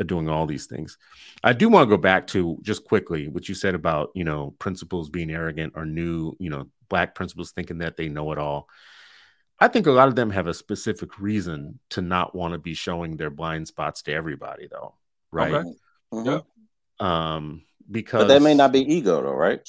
[0.00, 0.96] of doing all these things.
[1.42, 4.54] I do want to go back to just quickly what you said about, you know,
[4.58, 8.68] principals being arrogant or new, you know, black principals thinking that they know it all.
[9.60, 12.74] I think a lot of them have a specific reason to not want to be
[12.74, 14.94] showing their blind spots to everybody though,
[15.32, 15.52] right?
[15.52, 15.72] Okay.
[16.12, 17.04] Mm-hmm.
[17.04, 19.60] Um because But that may not be ego though, right?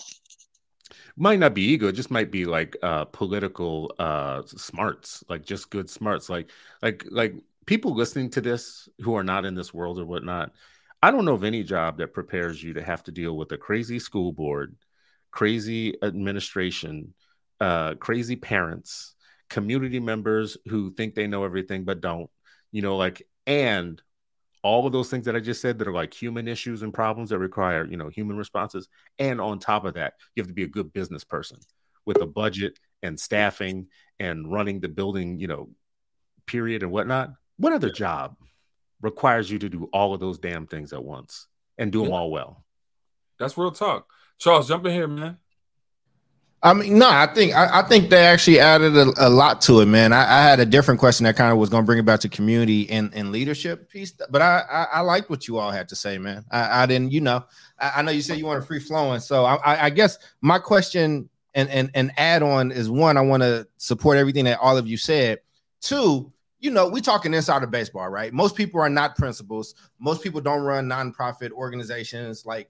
[1.20, 5.70] Might not be ego it just might be like uh political uh smarts like just
[5.70, 6.50] good smarts like
[6.82, 10.52] like like people listening to this who are not in this world or whatnot
[11.04, 13.58] i don't know of any job that prepares you to have to deal with a
[13.58, 14.76] crazy school board
[15.32, 17.14] crazy administration,
[17.60, 19.16] uh, crazy parents,
[19.50, 22.30] community members who think they know everything but don't,
[22.72, 24.02] you know, like, and
[24.62, 27.30] all of those things that I just said that are like human issues and problems
[27.30, 28.88] that require, you know, human responses.
[29.17, 31.60] And on top of that, you have to be a good business person
[32.06, 33.88] with a budget and staffing
[34.19, 35.69] and running the building, you know,
[36.45, 37.32] period and whatnot.
[37.58, 38.36] What other job
[39.02, 42.32] requires you to do all of those damn things at once and do them all
[42.32, 42.65] well?
[43.39, 44.08] That's real talk.
[44.39, 45.38] Charles, jump in here, man.
[46.62, 49.80] I mean, no, I think I, I think they actually added a, a lot to
[49.80, 50.12] it, man.
[50.12, 52.28] I, I, had a different question that kind of was going to bring about the
[52.28, 55.95] community and, and leadership piece, but I, I, I liked what you all had to
[55.95, 56.43] say, man.
[56.52, 57.45] I, I didn't, you know,
[57.80, 61.30] I, know you said you want a free flowing, so I, I guess my question
[61.56, 64.86] and and and add on is one, I want to support everything that all of
[64.88, 65.39] you said.
[65.82, 68.34] Two, you know, we talking inside of baseball, right?
[68.34, 69.76] Most people are not principals.
[69.98, 72.69] Most people don't run nonprofit organizations like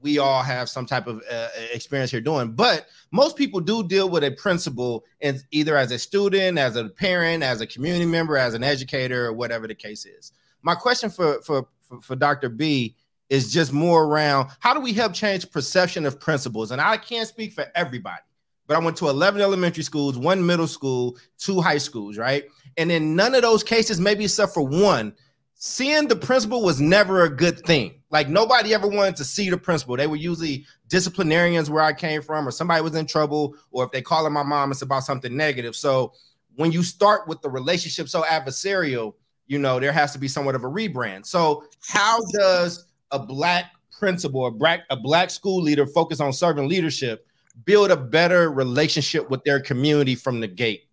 [0.00, 2.52] we all have some type of uh, experience here doing.
[2.52, 6.88] But most people do deal with a principal, and either as a student, as a
[6.88, 10.32] parent, as a community member, as an educator, or whatever the case is.
[10.62, 12.48] My question for for for, for Dr.
[12.48, 12.96] B
[13.28, 16.70] is just more around how do we help change perception of principals?
[16.70, 18.22] And I can't speak for everybody,
[18.66, 22.44] but I went to 11 elementary schools, one middle school, two high schools, right?
[22.76, 25.14] And in none of those cases, maybe except for one,
[25.54, 27.99] seeing the principal was never a good thing.
[28.10, 29.96] Like nobody ever wanted to see the principal.
[29.96, 33.92] They were usually disciplinarians where I came from, or somebody was in trouble, or if
[33.92, 35.76] they call my mom, it's about something negative.
[35.76, 36.12] So
[36.56, 39.14] when you start with the relationship so adversarial,
[39.46, 41.24] you know, there has to be somewhat of a rebrand.
[41.26, 46.68] So how does a black principal, a black, a black school leader focus on serving
[46.68, 47.26] leadership,
[47.64, 50.88] build a better relationship with their community from the gate?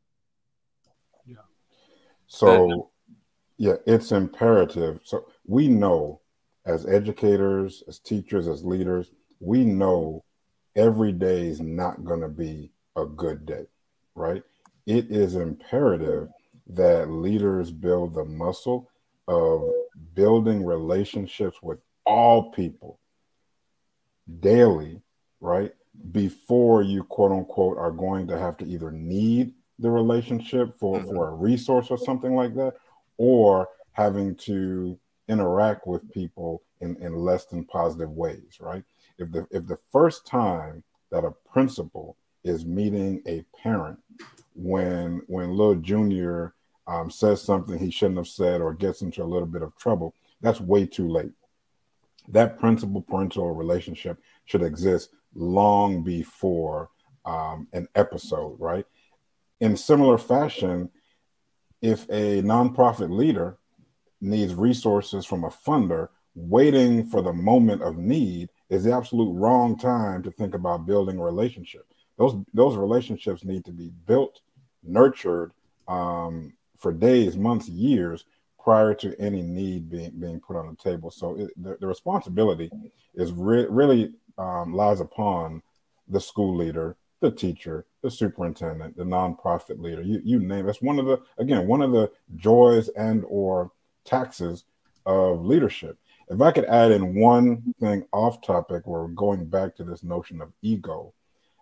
[1.26, 1.38] Yeah.
[2.28, 2.92] So
[3.58, 5.00] yeah, it's imperative.
[5.04, 6.22] So we know
[6.68, 10.24] as educators, as teachers, as leaders, we know
[10.76, 13.66] every day is not going to be a good day,
[14.16, 14.44] right?
[14.86, 16.28] It is imperative
[16.68, 18.90] that leaders build the muscle
[19.30, 19.70] of
[20.14, 23.00] building relationships with all people
[24.42, 25.02] daily,
[25.40, 25.72] right?
[26.12, 31.10] Before you quote unquote are going to have to either need the relationship for, mm-hmm.
[31.10, 32.74] for a resource or something like that,
[33.18, 38.84] or having to interact with people in, in less than positive ways, right?
[39.18, 44.00] If the if the first time that a principal is meeting a parent
[44.56, 46.54] when when little junior
[46.88, 50.14] um, says something he shouldn't have said or gets into a little bit of trouble,
[50.42, 51.32] that's way too late.
[52.30, 56.90] That principal parental relationship should exist long before
[57.26, 58.86] um, an episode, right?
[59.60, 60.90] In similar fashion,
[61.82, 63.58] if a nonprofit leader
[64.22, 69.78] needs resources from a funder, waiting for the moment of need is the absolute wrong
[69.78, 71.86] time to think about building a relationship.
[72.18, 74.42] Those those relationships need to be built,
[74.84, 75.52] nurtured
[75.88, 78.26] um, for days, months, years
[78.64, 81.10] prior to any need being being put on the table.
[81.10, 82.70] So it, the, the, responsibility
[83.16, 85.62] is re- really um, lies upon
[86.10, 90.02] the school leader, the teacher, the superintendent, the nonprofit leader.
[90.02, 90.68] You you name it.
[90.68, 93.72] that's one of the again one of the joys and or
[94.08, 94.64] taxes
[95.06, 95.98] of leadership.
[96.30, 100.42] If I could add in one thing off topic, we're going back to this notion
[100.42, 101.14] of ego.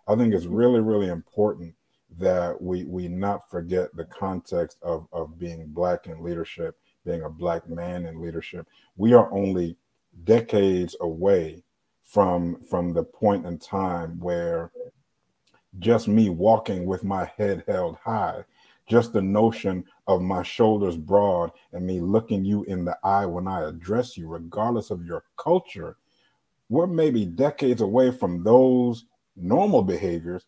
[0.08, 1.74] I think it's really, really important
[2.18, 7.30] that we we not forget the context of of being black in leadership, being a
[7.30, 8.66] black man in leadership.
[8.96, 9.76] We are only
[10.24, 11.62] decades away
[12.04, 14.70] from from the point in time where
[15.78, 18.44] just me walking with my head held high
[18.88, 23.48] just the notion of my shoulders broad and me looking you in the eye when
[23.48, 25.96] I address you, regardless of your culture,
[26.68, 29.04] we're maybe decades away from those
[29.36, 30.44] normal behaviors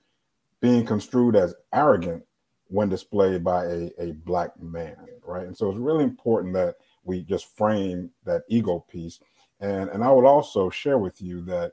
[0.60, 2.24] being construed as arrogant
[2.68, 5.46] when displayed by a, a black man, right?
[5.46, 9.20] And so it's really important that we just frame that ego piece.
[9.60, 11.72] And, and I would also share with you that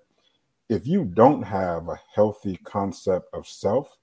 [0.69, 3.97] if you don't have a healthy concept of self,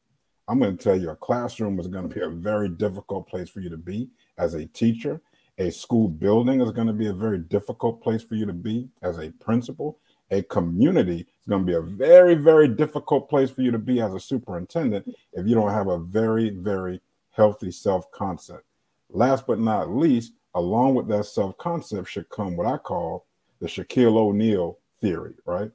[0.52, 3.48] I'm going to tell you a classroom is going to be a very difficult place
[3.48, 5.18] for you to be as a teacher.
[5.56, 8.90] A school building is going to be a very difficult place for you to be
[9.00, 9.98] as a principal.
[10.30, 14.02] A community is going to be a very, very difficult place for you to be
[14.02, 17.00] as a superintendent if you don't have a very, very
[17.30, 18.64] healthy self concept.
[19.08, 23.24] Last but not least, along with that self concept should come what I call
[23.58, 25.70] the Shaquille O'Neal theory, right?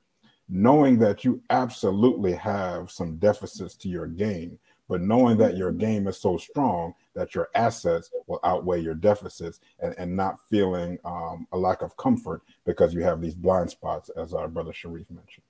[0.50, 4.58] knowing that you absolutely have some deficits to your game,
[4.88, 9.60] but knowing that your game is so strong that your assets will outweigh your deficits
[9.80, 14.10] and, and not feeling um, a lack of comfort because you have these blind spots,
[14.18, 15.44] as our brother Sharif mentioned.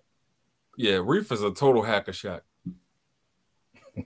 [0.78, 2.42] Yeah, Reef is a total Hack-a-Shaq.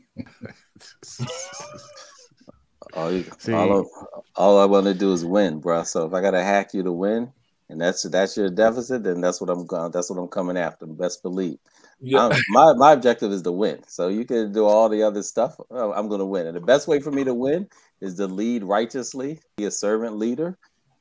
[2.93, 3.87] All, you, all, of,
[4.35, 5.83] all I want to do is win, bro.
[5.83, 7.31] So if I gotta hack you to win,
[7.69, 9.91] and that's that's your deficit, then that's what I'm going.
[9.91, 10.85] That's what I'm coming after.
[10.85, 11.57] Best believe.
[12.01, 13.83] Yeah, I'm- my my objective is to win.
[13.87, 15.55] So you can do all the other stuff.
[15.69, 17.69] uh, I'm going to win, and the best way for me to win
[18.01, 20.57] is to lead righteously, be a servant leader,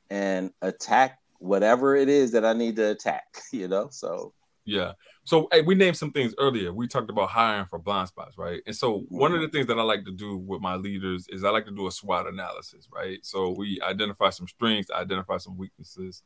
[0.09, 3.23] and attack whatever it is that I need to attack.
[3.51, 4.33] You know, so
[4.65, 4.93] yeah.
[5.23, 6.71] So hey, we named some things earlier.
[6.73, 8.61] We talked about hiring for blind spots, right?
[8.65, 11.43] And so one of the things that I like to do with my leaders is
[11.43, 13.19] I like to do a SWOT analysis, right?
[13.23, 16.23] So we identify some strengths, identify some weaknesses,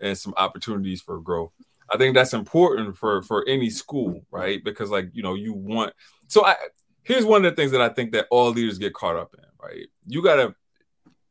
[0.00, 1.52] and some opportunities for growth.
[1.92, 4.62] I think that's important for for any school, right?
[4.62, 5.92] Because like you know, you want.
[6.28, 6.56] So I
[7.02, 9.44] here's one of the things that I think that all leaders get caught up in,
[9.62, 9.86] right?
[10.06, 10.54] You gotta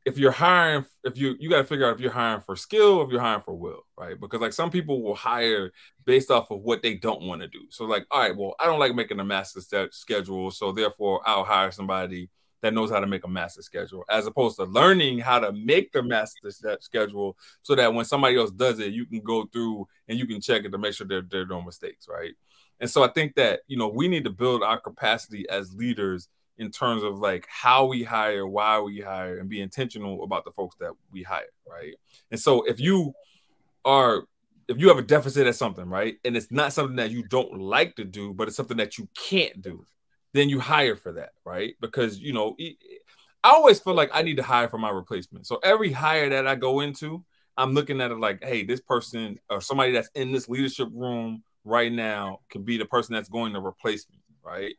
[0.05, 3.05] if you're hiring, if you you gotta figure out if you're hiring for skill or
[3.05, 4.19] if you're hiring for will, right?
[4.19, 5.71] Because like some people will hire
[6.05, 7.61] based off of what they don't want to do.
[7.69, 11.45] So like, all right, well, I don't like making a master schedule, so therefore I'll
[11.45, 12.29] hire somebody
[12.63, 15.91] that knows how to make a master schedule, as opposed to learning how to make
[15.91, 16.49] the master
[16.79, 20.39] schedule, so that when somebody else does it, you can go through and you can
[20.39, 22.31] check it to make sure they're they're doing mistakes, right?
[22.79, 26.29] And so I think that you know we need to build our capacity as leaders
[26.57, 30.51] in terms of like how we hire, why we hire, and be intentional about the
[30.51, 31.95] folks that we hire, right?
[32.31, 33.13] And so if you
[33.83, 34.23] are
[34.69, 37.59] if you have a deficit at something, right, and it's not something that you don't
[37.59, 39.85] like to do, but it's something that you can't do,
[40.33, 41.75] then you hire for that, right?
[41.79, 42.55] Because you know,
[43.43, 45.47] I always feel like I need to hire for my replacement.
[45.47, 47.23] So every hire that I go into,
[47.57, 51.43] I'm looking at it like, hey, this person or somebody that's in this leadership room
[51.63, 54.75] right now can be the person that's going to replace me, right?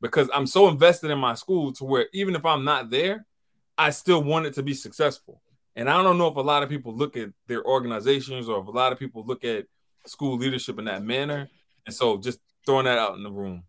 [0.00, 3.26] Because I'm so invested in my school to where even if I'm not there,
[3.76, 5.40] I still want it to be successful.
[5.74, 8.66] And I don't know if a lot of people look at their organizations or if
[8.66, 9.66] a lot of people look at
[10.06, 11.48] school leadership in that manner.
[11.86, 13.62] And so just throwing that out in the room.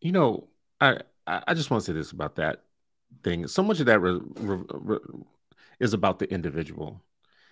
[0.00, 0.48] You know,
[0.80, 2.62] I I just want to say this about that
[3.24, 3.46] thing.
[3.48, 4.98] So much of that re, re, re,
[5.80, 7.02] is about the individual,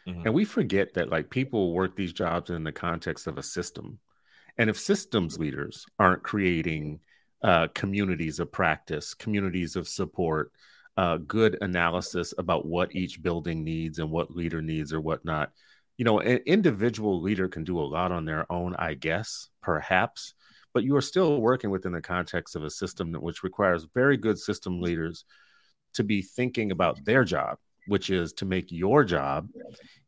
[0.07, 0.27] Mhm.
[0.27, 3.99] and we forget that like people work these jobs in the context of a system,
[4.59, 7.01] and if systems leaders aren't creating
[7.43, 10.53] uh, communities of practice, communities of support,
[10.97, 15.53] uh, good analysis about what each building needs and what leader needs or whatnot.
[15.99, 20.35] You know, an individual leader can do a lot on their own, I guess, perhaps,
[20.75, 24.17] but you are still working within the context of a system that, which requires very
[24.17, 25.25] good system leaders
[25.95, 29.49] to be thinking about their job, which is to make your job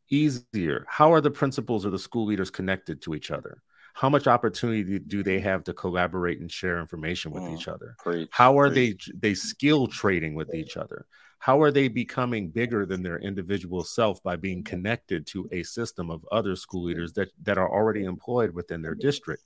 [0.09, 0.85] easier.
[0.89, 3.61] How are the principals or the school leaders connected to each other?
[3.93, 7.55] How much opportunity do they have to collaborate and share information with Mm.
[7.55, 7.95] each other?
[8.03, 8.29] preach.
[8.31, 9.09] How are preach.
[9.13, 11.07] they they skill trading with each other?
[11.39, 16.09] How are they becoming bigger than their individual self by being connected to a system
[16.11, 19.43] of other school leaders that that are already employed within their district?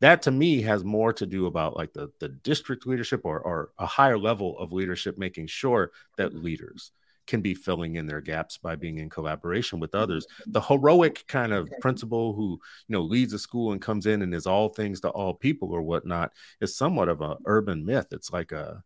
[0.00, 3.70] That to me has more to do about like the the district leadership or or
[3.78, 6.92] a higher level of leadership, making sure that leaders
[7.26, 10.26] can be filling in their gaps by being in collaboration with others.
[10.26, 10.52] Mm-hmm.
[10.52, 14.34] The heroic kind of principal who you know leads a school and comes in and
[14.34, 18.08] is all things to all people or whatnot is somewhat of an urban myth.
[18.12, 18.82] It's like a,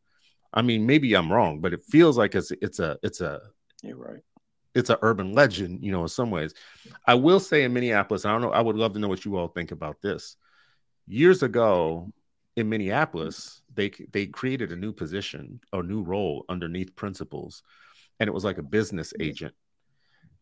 [0.55, 3.41] I mean, maybe I'm wrong, but it feels like it's it's a it's a
[3.83, 4.23] You're right.
[4.75, 6.55] it's an urban legend, you know, in some ways.
[7.07, 9.37] I will say in Minneapolis, I don't know, I would love to know what you
[9.37, 10.37] all think about this.
[11.11, 12.13] Years ago
[12.57, 17.63] in Minneapolis, they they created a new position, a new role underneath principals,
[18.19, 19.55] and it was like a business agent.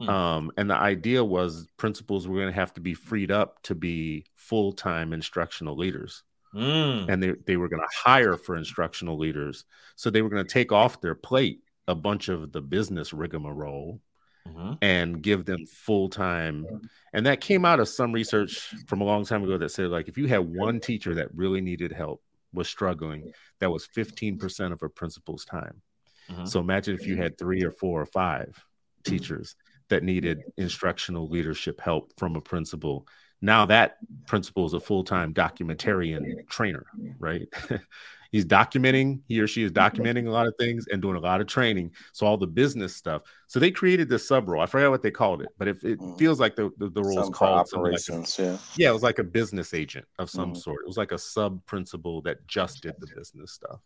[0.01, 0.09] Hmm.
[0.09, 3.75] Um, and the idea was principals were going to have to be freed up to
[3.75, 6.23] be full time instructional leaders
[6.55, 7.09] Mm.
[7.09, 9.65] and they, they were going to hire for instructional leaders.
[9.97, 14.01] So they were going to take off their plate a bunch of the business rigmarole
[14.49, 14.79] Mhm.
[14.83, 16.67] and give them full time.
[17.13, 20.09] And that came out of some research from a long time ago that said, like,
[20.09, 22.23] if you had one teacher that really needed help,
[22.53, 25.83] was struggling, that was 15% of a principal's time.
[26.31, 26.49] Mhm.
[26.49, 28.65] So imagine if you had three or four or five
[29.05, 29.57] teachers
[29.89, 33.07] that needed instructional leadership help from a principal.
[33.41, 36.87] Now that principal is a full-time documentarian trainer,
[37.19, 37.49] right?
[38.31, 41.41] He's documenting, he or she is documenting a lot of things and doing a lot
[41.41, 41.93] of training.
[42.13, 43.23] So all the business stuff.
[43.47, 44.63] So they created this sub role.
[44.63, 46.19] I forgot what they called it, but if it Mhm.
[46.19, 48.39] feels like the the, the role is Some for called something like a- operations.
[48.39, 48.59] yeah.
[48.77, 50.57] yeah, it was like a business agent of some Mhm.
[50.59, 50.81] sort.
[50.83, 53.81] It was like a sub principal that just did the business stuff.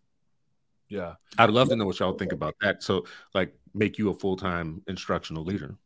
[0.88, 1.14] Yeah.
[1.38, 2.82] I'd love to know what y'all think about that.
[2.82, 5.76] So, like, make you a full time instructional leader.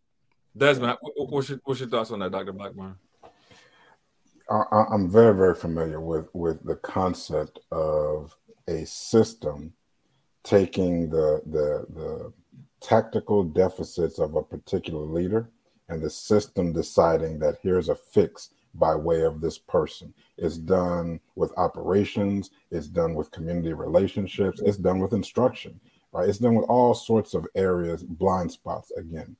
[0.56, 2.52] Desmond, wh- wh- what's your, what's your thoughts on that, Dr.
[2.52, 2.96] Blackburn?
[4.50, 8.36] I, I- I'm very, very familiar with with the concept of
[8.68, 9.72] a system
[10.42, 12.32] taking the the the
[12.80, 15.50] tactical deficits of a particular leader
[15.88, 20.12] and the system deciding that here's a fix by way of this person.
[20.36, 25.80] It's done with operations, it's done with community relationships, it's done with instruction,
[26.12, 26.28] right?
[26.28, 29.36] It's done with all sorts of areas, blind spots again.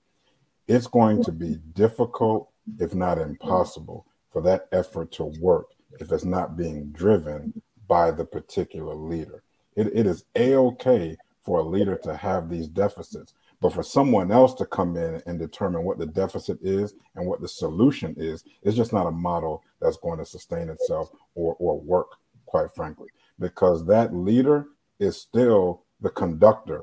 [0.68, 5.66] It's going to be difficult, if not impossible, for that effort to work
[6.01, 9.43] if it's not being driven by the particular leader.
[9.76, 14.32] It, it is a okay for a leader to have these deficits, but for someone
[14.32, 18.45] else to come in and determine what the deficit is and what the solution is,
[18.62, 22.09] it's just not a model that's going to sustain itself or, or work,
[22.47, 23.09] quite frankly,
[23.39, 24.66] because that leader
[24.99, 26.82] is still the conductor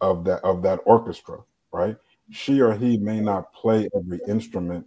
[0.00, 1.38] of that of that orchestra,
[1.72, 1.96] right?
[2.30, 4.86] She or he may not play every instrument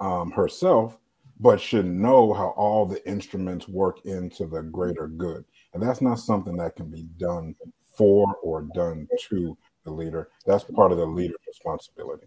[0.00, 0.98] um, herself,
[1.40, 5.44] but should know how all the instruments work into the greater good.
[5.74, 7.54] And that's not something that can be done
[7.96, 10.28] for or done to the leader.
[10.46, 12.26] That's part of the leader's responsibility.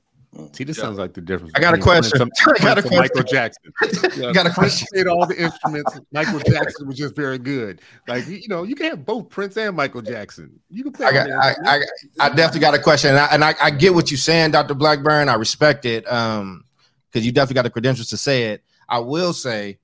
[0.52, 1.54] See, this sounds like the difference.
[1.56, 2.12] I got a question.
[2.20, 3.36] Prince and- I got a Prince and Michael question.
[3.36, 3.74] Jackson.
[4.30, 4.88] I got a Prince question.
[4.94, 6.00] played all the instruments.
[6.12, 7.82] Michael Jackson was just very good.
[8.08, 10.60] Like you know, you can have both Prince and Michael Jackson.
[10.70, 11.08] You can play.
[11.08, 11.56] I got, I.
[11.66, 11.80] I,
[12.20, 14.76] I definitely got a question, and I, and I, I get what you're saying, Dr.
[14.76, 15.30] Blackburn.
[15.30, 16.64] I respect it, um,
[17.12, 18.64] because you definitely got the credentials to say it.
[18.90, 19.80] I will say,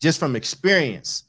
[0.00, 1.24] just from experience,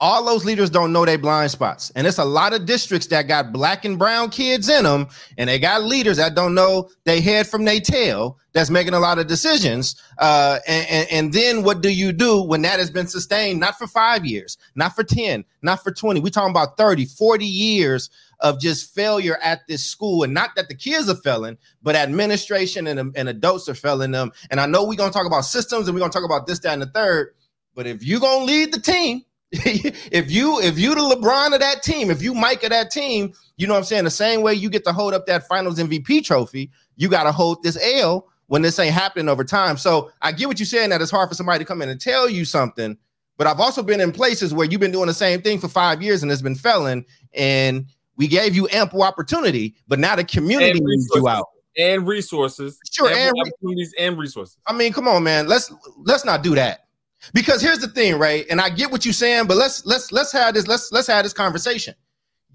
[0.00, 3.28] all those leaders don't know their blind spots, and it's a lot of districts that
[3.28, 7.20] got black and brown kids in them, and they got leaders that don't know they
[7.20, 8.38] head from their tail.
[8.52, 10.00] That's making a lot of decisions.
[10.16, 13.76] Uh, and, and, and then what do you do when that has been sustained, not
[13.76, 16.20] for five years, not for 10, not for 20?
[16.20, 18.08] We're talking about 30, 40 years
[18.40, 20.22] of just failure at this school.
[20.22, 24.32] And not that the kids are failing, but administration and, and adults are failing them.
[24.50, 26.46] And I know we're going to talk about systems and we're going to talk about
[26.46, 27.34] this, that, and the third.
[27.74, 29.22] But if you're going to lead the team,
[29.52, 33.32] if you if you the LeBron of that team, if you Mike of that team,
[33.56, 34.04] you know what I'm saying.
[34.04, 37.32] The same way you get to hold up that Finals MVP trophy, you got to
[37.32, 39.76] hold this L when this ain't happening over time.
[39.76, 42.00] So I get what you're saying that it's hard for somebody to come in and
[42.00, 42.96] tell you something,
[43.36, 46.02] but I've also been in places where you've been doing the same thing for five
[46.02, 47.86] years and it's been failing, and
[48.16, 51.46] we gave you ample opportunity, but now the community needs you out.
[51.76, 52.80] and resources.
[52.90, 54.58] Sure, and and opportunities and resources.
[54.66, 55.46] I mean, come on, man.
[55.46, 56.85] Let's let's not do that.
[57.32, 58.46] Because here's the thing, right?
[58.50, 61.24] And I get what you're saying, but let's let's let's have this let's let's have
[61.24, 61.94] this conversation.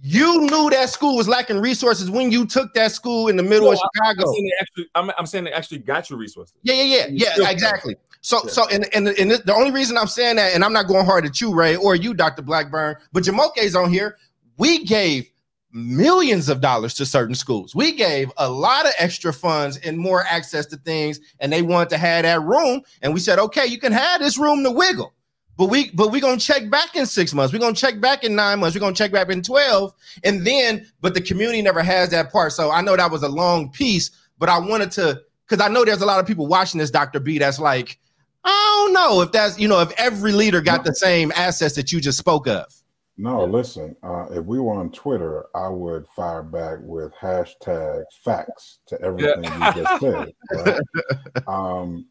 [0.04, 3.66] You knew that school was lacking resources when you took that school in the middle
[3.68, 4.32] No, of I'm Chicago.
[4.34, 6.56] saying actually, I'm, I'm saying they actually got your resources.
[6.64, 7.96] Yeah, yeah, yeah, yeah, exactly.
[8.22, 8.52] So, Yeah.
[8.52, 11.26] so, and and and the only reason I'm saying that, and I'm not going hard
[11.26, 12.42] at you, Ray, or you, Dr.
[12.42, 14.18] Blackburn, but Jamoke's on here.
[14.58, 15.30] We gave
[15.74, 17.76] millions of dollars to certain schools.
[17.76, 21.90] We gave a lot of extra funds and more access to things, and they wanted
[21.90, 22.82] to have that room.
[23.02, 25.14] And we said, okay, you can have this room to wiggle.
[25.58, 27.54] But we but we're gonna check back in six months.
[27.54, 28.76] We're gonna check back in nine months.
[28.76, 29.94] We're gonna check back in 12.
[30.24, 32.54] And then, but the community never has that part.
[32.54, 35.86] So I know that was a long piece, but I wanted to because I know
[35.86, 37.20] there's a lot of people watching this, Dr.
[37.20, 38.00] B, that's like,
[38.44, 41.92] I don't know if that's you know, if every leader got the same assets that
[41.92, 42.81] you just spoke of.
[43.18, 48.80] No, listen, uh, if we were on Twitter, I would fire back with hashtag facts
[48.88, 50.34] to everything you just said.
[50.52, 50.80] Right?
[51.48, 52.08] um,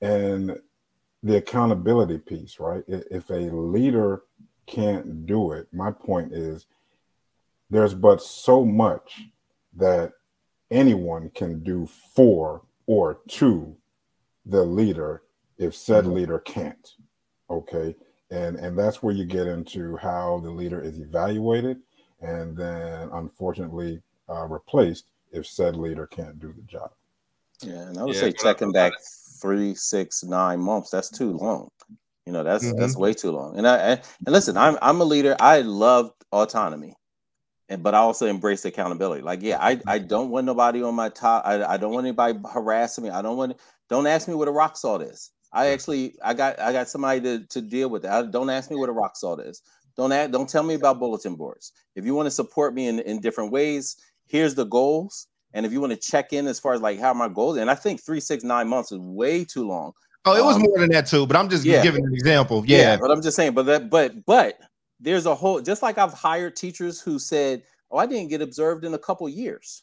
[0.00, 0.56] and
[1.22, 2.84] the accountability piece, right?
[2.86, 4.22] If a leader
[4.66, 6.66] can't do it, my point is
[7.70, 9.22] there's but so much
[9.76, 10.12] that
[10.70, 13.76] anyone can do for or to
[14.46, 15.22] the leader
[15.58, 16.94] if said leader can't.
[17.48, 17.96] Okay.
[18.34, 21.80] And and that's where you get into how the leader is evaluated
[22.20, 26.90] and then unfortunately uh, replaced if said leader can't do the job.
[27.62, 28.92] Yeah, and I would Yeah, say checking back
[29.40, 30.90] three, six, nine months.
[30.90, 31.68] That's too long.
[32.26, 33.56] You know, that's that's way too long.
[33.58, 35.36] And I and, and listen, I'm I'm a leader.
[35.40, 36.94] I love autonomy,
[37.68, 39.22] and but I also embrace accountability.
[39.22, 41.44] Like, yeah, I I don't want nobody on my top.
[41.46, 43.10] I, I don't want anybody harassing me.
[43.10, 43.60] I don't want.
[43.90, 45.30] Don't ask me what a rock salt is.
[45.54, 48.30] I actually I got I got somebody to to deal with that.
[48.30, 49.62] Don't ask me what a rock salt is.
[49.96, 51.72] Don't ask, don't tell me about bulletin boards.
[51.94, 53.96] If you want to support me in in different ways,
[54.26, 55.28] here's the goals.
[55.54, 57.70] And if you want to check in as far as like how my goals, and
[57.70, 59.92] I think three, six, nine months is way too long.
[60.24, 61.82] Oh, it was Um, more than that too, but I'm just yeah.
[61.82, 62.64] giving an example.
[62.66, 62.96] Yeah.
[62.96, 64.58] but I'm just saying, but that, but, but
[64.98, 68.84] there's a whole, just like I've hired teachers who said, "Oh, I didn't get observed
[68.84, 69.82] in a couple years."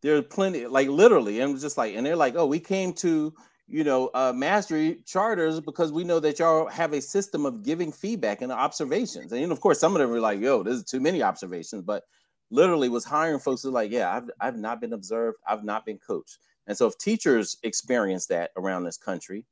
[0.00, 3.32] There are plenty, like literally, and just like, and they're like, "Oh, we came to,
[3.66, 7.92] you know, uh, mastery charters because we know that y'all have a system of giving
[7.92, 11.00] feedback and observations." And of course, some of them were like, "Yo, this is too
[11.00, 12.04] many observations," but
[12.50, 15.98] literally was hiring folks who like, "Yeah, I've I've not been observed, I've not been
[15.98, 19.44] coached." And so, if teachers experience that around this country,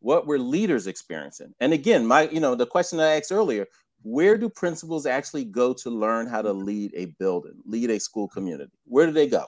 [0.00, 3.66] what were leaders experiencing and again my you know the question that i asked earlier
[4.02, 8.28] where do principals actually go to learn how to lead a building lead a school
[8.28, 9.44] community where do they go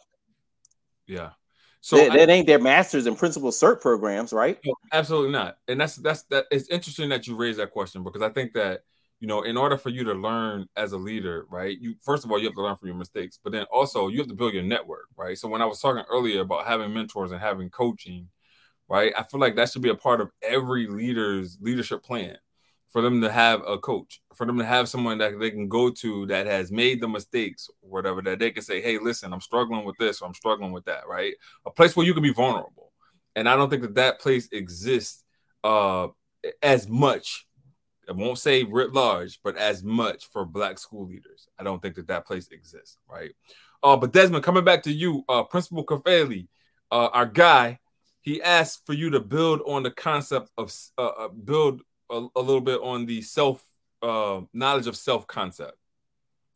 [1.07, 1.31] Yeah.
[1.81, 4.59] So that, I- that ain't their masters and principal cert programs, right?
[4.65, 5.59] No, absolutely not.
[5.69, 6.47] And that's that's that.
[6.51, 8.81] It's interesting that you raise that question because I think that
[9.21, 11.77] you know, in order for you to learn as a leader, right?
[11.81, 14.19] You first of all you have to learn from your mistakes, but then also you
[14.19, 15.39] have to build your network, right?
[15.39, 18.29] So when I was talking earlier about having mentors and having coaching,
[18.89, 19.13] right?
[19.17, 22.39] I feel like that should be a part of every leader's leadership plan
[22.91, 25.91] for them to have a coach, for them to have someone that they can go
[25.91, 29.85] to that has made the mistakes, whatever, that they can say, hey, listen, I'm struggling
[29.85, 31.35] with this, or I'm struggling with that, right?
[31.67, 32.93] A place where you can be vulnerable.
[33.37, 35.23] And I don't think that that place exists
[35.63, 36.09] uh,
[36.63, 37.47] as much.
[38.09, 41.47] I won't say writ large, but as much for Black school leaders.
[41.59, 43.33] I don't think that that place exists, right?
[43.83, 46.49] Uh, but Desmond, coming back to you, uh, Principal Kafeli,
[46.91, 47.79] uh, our guy,
[48.23, 52.41] he asked for you to build on the concept of uh, uh, build a, a
[52.41, 53.65] little bit on the self
[54.03, 55.77] uh, knowledge of self concept.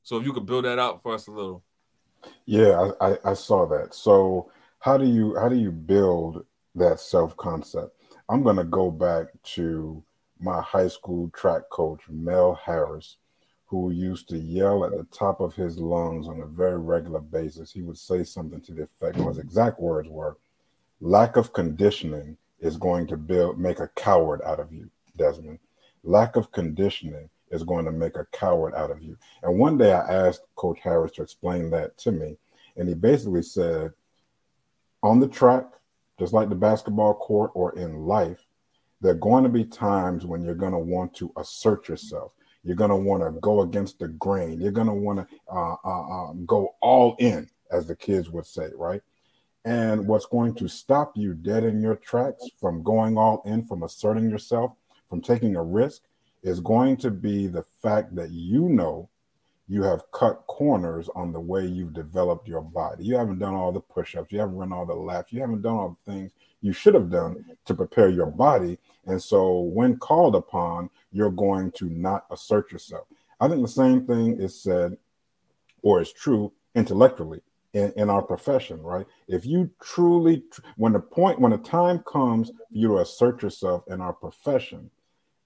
[0.02, 1.62] So if you could build that out for us a little.
[2.46, 3.94] Yeah, I, I, I saw that.
[3.94, 4.50] So
[4.80, 6.44] how do you how do you build
[6.74, 7.96] that self concept?
[8.28, 10.02] I'm gonna go back to
[10.40, 13.16] my high school track coach, Mel Harris,
[13.66, 17.72] who used to yell at the top of his lungs on a very regular basis.
[17.72, 20.36] He would say something to the effect, his exact words were,
[21.00, 25.58] lack of conditioning is going to build make a coward out of you, Desmond.
[26.04, 29.16] Lack of conditioning is going to make a coward out of you.
[29.42, 32.36] And one day I asked Coach Harris to explain that to me.
[32.76, 33.92] And he basically said,
[35.02, 35.66] on the track,
[36.18, 38.44] just like the basketball court or in life,
[39.00, 42.32] there are going to be times when you're going to want to assert yourself.
[42.62, 44.60] You're going to want to go against the grain.
[44.60, 48.46] You're going to want to uh, uh, uh, go all in, as the kids would
[48.46, 49.02] say, right?
[49.64, 53.82] And what's going to stop you dead in your tracks from going all in, from
[53.82, 54.72] asserting yourself,
[55.12, 56.04] from taking a risk,
[56.42, 59.10] is going to be the fact that you know
[59.68, 63.04] you have cut corners on the way you've developed your body.
[63.04, 65.60] You haven't done all the push ups, you haven't run all the laps, you haven't
[65.60, 66.30] done all the things
[66.62, 68.78] you should have done to prepare your body.
[69.04, 73.06] And so, when called upon, you're going to not assert yourself.
[73.38, 74.96] I think the same thing is said
[75.82, 77.42] or is true intellectually
[77.74, 79.04] in, in our profession, right?
[79.28, 80.44] If you truly,
[80.76, 84.90] when the point, when the time comes for you to assert yourself in our profession,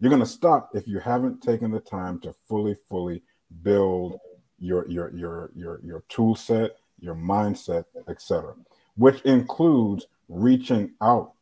[0.00, 3.22] you're going to stop if you haven't taken the time to fully, fully
[3.62, 4.18] build
[4.58, 8.54] your your your your your tool set, your mindset, etc.,
[8.96, 11.32] which includes reaching out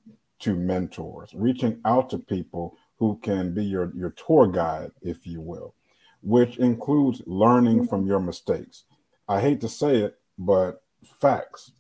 [0.41, 5.41] to mentors, reaching out to people who can be your your tour guide, if you
[5.41, 5.75] will,
[6.23, 8.85] which includes learning from your mistakes.
[9.29, 10.83] I hate to say it, but
[11.21, 11.73] facts.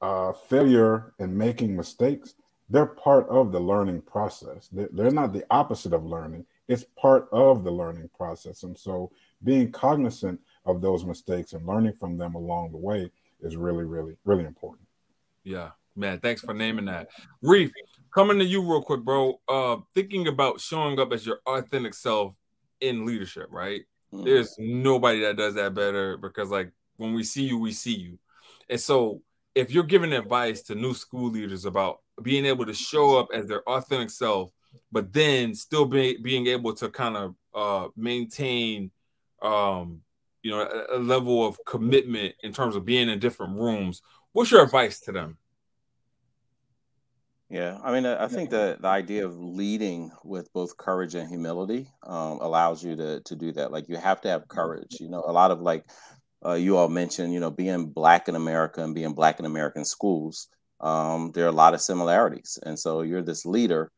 [0.00, 2.34] Uh, failure and making mistakes,
[2.70, 4.68] they're part of the learning process.
[4.72, 8.62] They're, they're not the opposite of learning, it's part of the learning process.
[8.62, 9.10] And so
[9.42, 13.10] being cognizant of those mistakes and learning from them along the way
[13.40, 14.86] is really, really, really important.
[15.44, 16.20] Yeah, man.
[16.20, 17.08] Thanks for naming that.
[17.42, 17.72] Reef,
[18.14, 19.40] coming to you real quick, bro.
[19.48, 22.34] Uh, thinking about showing up as your authentic self
[22.80, 23.82] in leadership, right?
[24.12, 24.24] Mhm.
[24.24, 28.18] There's nobody that does that better because, like, when we see you, we see you.
[28.68, 29.22] And so,
[29.54, 33.46] if you're giving advice to new school leaders about being able to show up as
[33.46, 34.50] their authentic self,
[34.90, 38.90] but then still be, being able to kind of uh, maintain,
[39.42, 40.00] um,
[40.42, 44.02] you know, a, a level of commitment in terms of being in different rooms,
[44.32, 45.36] what's your advice to them?
[47.50, 51.88] Yeah, I mean, I think the the idea of leading with both courage and humility
[52.02, 53.72] um, allows you to to do that.
[53.72, 54.98] Like you have to have courage.
[55.00, 55.86] You know, a lot of like
[56.44, 59.86] uh, you all mentioned, you know, being black in America and being black in American
[59.86, 60.48] schools.
[60.80, 63.90] Um, there are a lot of similarities, and so you're this leader.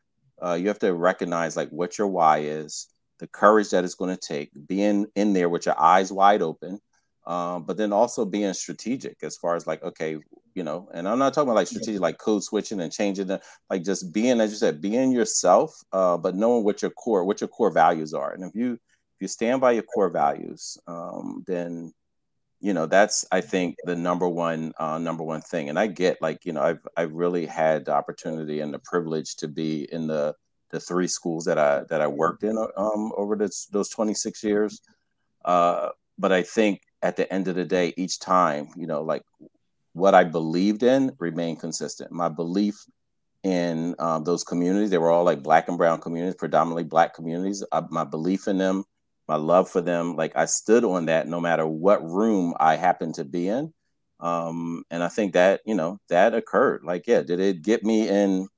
[0.43, 2.87] Uh, you have to recognize like what your why is,
[3.19, 6.81] the courage that it's going to take, being in there with your eyes wide open,
[7.27, 10.19] um, but then also being strategic as far as like, okay,
[10.55, 13.41] you know, and I'm not talking about like strategic, like code switching and changing the,
[13.69, 17.43] like just being, as you said, being yourself, uh, but knowing what your core, what
[17.43, 18.33] your core values are.
[18.33, 21.93] And if you, if you stand by your core values, um, then,
[22.61, 25.69] you know, that's, I think the number one, uh, number one thing.
[25.69, 29.37] And I get like, you know, I've, I've really had the opportunity and the privilege
[29.37, 30.35] to be in the,
[30.71, 34.81] the three schools that I, that I worked in, um, over this, those 26 years.
[35.45, 35.89] Uh,
[36.19, 39.23] but I think at the end of the day, each time, you know, like
[39.95, 42.13] what I believed in remained consistent.
[42.13, 42.85] My belief
[43.43, 47.65] in um, those communities, they were all like black and brown communities, predominantly black communities.
[47.73, 48.85] Uh, my belief in them,
[49.31, 53.15] my love for them, like I stood on that no matter what room I happened
[53.15, 53.73] to be in.
[54.19, 56.83] Um, and I think that, you know, that occurred.
[56.83, 58.49] Like, yeah, did it get me in?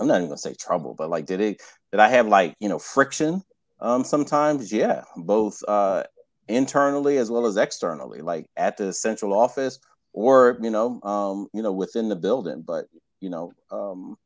[0.00, 2.68] I'm not even gonna say trouble, but like, did it, did I have like, you
[2.68, 3.42] know, friction
[3.78, 4.72] um, sometimes?
[4.72, 6.02] Yeah, both uh,
[6.48, 9.78] internally as well as externally, like at the central office
[10.12, 12.64] or you know, um, you know, within the building.
[12.66, 12.86] But
[13.20, 14.16] you know, um,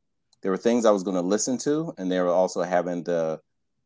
[0.41, 3.39] there were things I was going to listen to, and they were also having the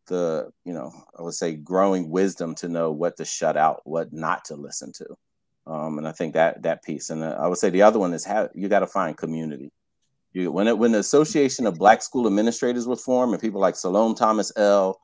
[0.09, 4.11] the you know I would say growing wisdom to know what to shut out, what
[4.11, 5.15] not to listen to.
[5.65, 8.13] Um, and I think that that piece, and uh, I would say the other one
[8.13, 9.71] is how you got to find community.
[10.33, 13.75] You, when it, when the Association of Black School Administrators was formed, and people like
[13.75, 14.99] Salome Thomas L,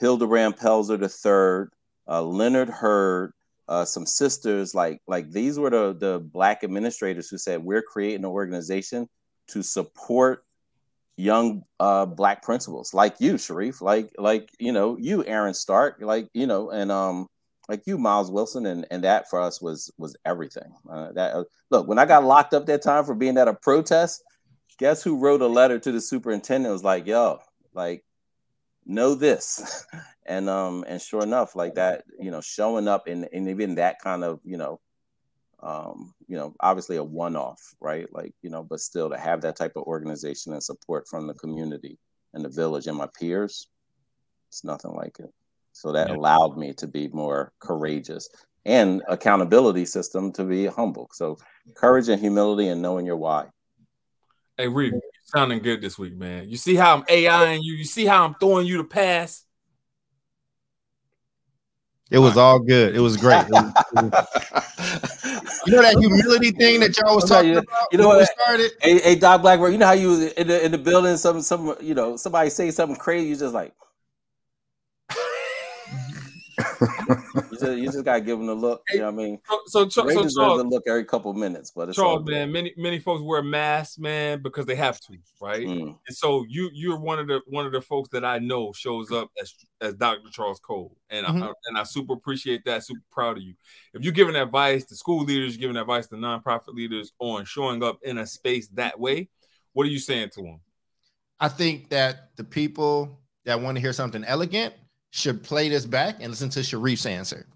[0.00, 1.68] Hilderbrand Pelzer III,
[2.08, 3.32] uh, Leonard Hurd,
[3.68, 8.20] uh, some sisters like like these were the the black administrators who said we're creating
[8.20, 9.08] an organization
[9.48, 10.44] to support
[11.16, 16.28] young uh, black principals like you, Sharif, like like you know you, Aaron Stark, like
[16.34, 17.26] you know, and um
[17.68, 20.74] like you, Miles Wilson, and and that for us was was everything.
[20.90, 23.54] Uh, that uh, look when I got locked up that time for being at a
[23.54, 24.22] protest,
[24.78, 26.70] guess who wrote a letter to the superintendent?
[26.70, 27.38] It was like, yo,
[27.74, 28.04] like
[28.84, 29.86] know this,
[30.26, 34.00] and um and sure enough, like that, you know, showing up in and even that
[34.00, 34.80] kind of you know
[35.62, 38.12] um, you know, obviously a one-off, right?
[38.12, 41.34] Like, you know, but still to have that type of organization and support from the
[41.34, 41.98] community
[42.34, 43.68] and the village and my peers,
[44.48, 45.32] it's nothing like it.
[45.72, 46.16] So that yeah.
[46.16, 48.28] allowed me to be more courageous
[48.64, 51.08] and accountability system to be humble.
[51.12, 51.38] So
[51.74, 53.46] courage and humility and knowing your why.
[54.56, 54.94] Hey, Reef,
[55.24, 56.48] sounding good this week, man.
[56.48, 57.74] You see how I'm AIing you.
[57.74, 59.44] You see how I'm throwing you the pass.
[62.10, 62.94] It was all good.
[62.94, 63.46] It was great.
[63.46, 65.21] It was, it was...
[65.66, 67.88] you know that humility thing that y'all was talking you, about.
[67.92, 68.28] You know what?
[68.28, 68.72] Started.
[68.80, 69.72] Hey, hey, Doc Blackburn.
[69.72, 72.70] You know how you in the in the building, some some you know somebody say
[72.70, 73.72] something crazy, you just like.
[77.62, 78.82] Just, you just gotta give them a look.
[78.90, 79.38] You know what I mean?
[79.66, 82.74] So, so, Ray so Charles, a look every couple minutes, but it's Charles, man, many
[82.76, 85.66] many folks wear masks, man, because they have to, right?
[85.66, 85.98] Mm.
[86.06, 89.10] And so you you're one of the one of the folks that I know shows
[89.10, 90.30] up as as Dr.
[90.30, 91.42] Charles Cole, and Mhm.
[91.42, 92.84] I, and I super appreciate that.
[92.84, 93.54] Super proud of you.
[93.94, 97.98] If you're giving advice to school leaders, giving advice to nonprofit leaders on showing up
[98.02, 99.28] in a space that way,
[99.72, 100.60] what are you saying to them?
[101.40, 104.74] I think that the people that want to hear something elegant
[105.12, 107.46] should play this back and listen to Sharif's answer.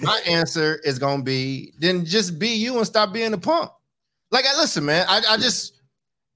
[0.00, 3.70] My answer is gonna be then just be you and stop being a punk.
[4.30, 5.04] Like I listen, man.
[5.08, 5.82] I, I just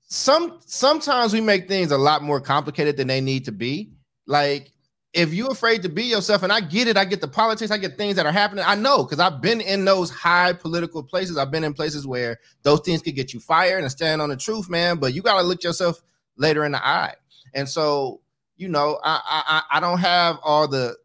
[0.03, 3.93] some sometimes we make things a lot more complicated than they need to be.
[4.27, 4.73] Like
[5.13, 7.79] if you're afraid to be yourself, and I get it, I get the politics, I
[7.79, 8.65] get things that are happening.
[8.67, 11.39] I know because I've been in those high political places.
[11.39, 14.37] I've been in places where those things could get you fired and stand on the
[14.37, 14.99] truth, man.
[14.99, 16.03] But you gotta look yourself
[16.37, 17.15] later in the eye.
[17.55, 18.21] And so,
[18.57, 20.97] you know, I I I don't have all the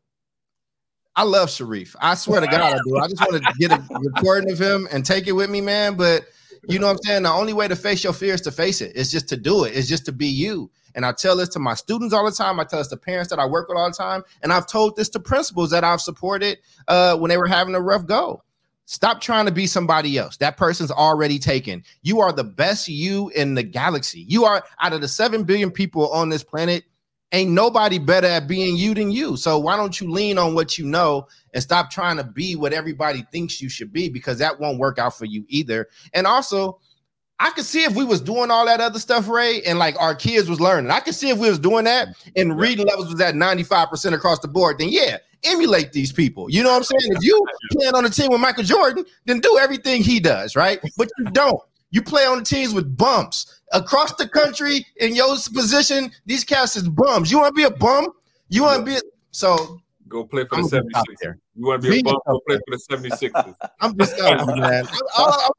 [1.16, 1.95] I love Sharif.
[1.99, 2.97] I swear to God, I do.
[2.97, 5.95] I just want to get a recording of him and take it with me, man.
[5.95, 6.26] But
[6.68, 7.24] you know what I'm saying?
[7.24, 8.93] The only way to face your fear is to face it.
[8.95, 9.76] It's just to do it.
[9.76, 10.72] It's just to be you.
[10.95, 12.60] And I tell this to my students all the time.
[12.60, 14.24] I tell this to parents that I work with all the time.
[14.43, 17.82] And I've told this to principals that I've supported uh, when they were having a
[17.82, 18.43] rough go.
[18.86, 20.38] Stop trying to be somebody else.
[20.38, 21.84] That person's already taken.
[22.02, 24.26] You are the best you in the galaxy.
[24.28, 26.84] You are out of the 7 billion people on this planet.
[27.34, 29.38] Ain't nobody better at being you than you.
[29.38, 32.74] So why don't you lean on what you know and stop trying to be what
[32.74, 35.88] everybody thinks you should be because that won't work out for you either.
[36.14, 36.80] And also,
[37.40, 40.14] I could see if we was doing all that other stuff, Ray, and like our
[40.14, 40.92] kids was learning.
[40.92, 44.40] I could see if we was doing that and reading levels was at 95% across
[44.40, 46.52] the board, then yeah, emulate these people.
[46.52, 47.14] You know what I'm saying?
[47.16, 50.80] If you playing on the team with Michael Jordan, then do everything he does, right?
[50.98, 51.62] But you don't.
[51.92, 56.12] You play on the teams with bumps across the country in your position.
[56.26, 57.32] These cats is bums.
[57.32, 58.08] You want to be a bum?
[58.50, 61.36] You want to be a, so Go play for I'm the 76ers.
[61.56, 62.18] You want to be a bum?
[62.28, 63.56] Go play for the 76ers.
[63.82, 64.86] I'm just telling you, man.
[64.88, 65.50] I, I- I-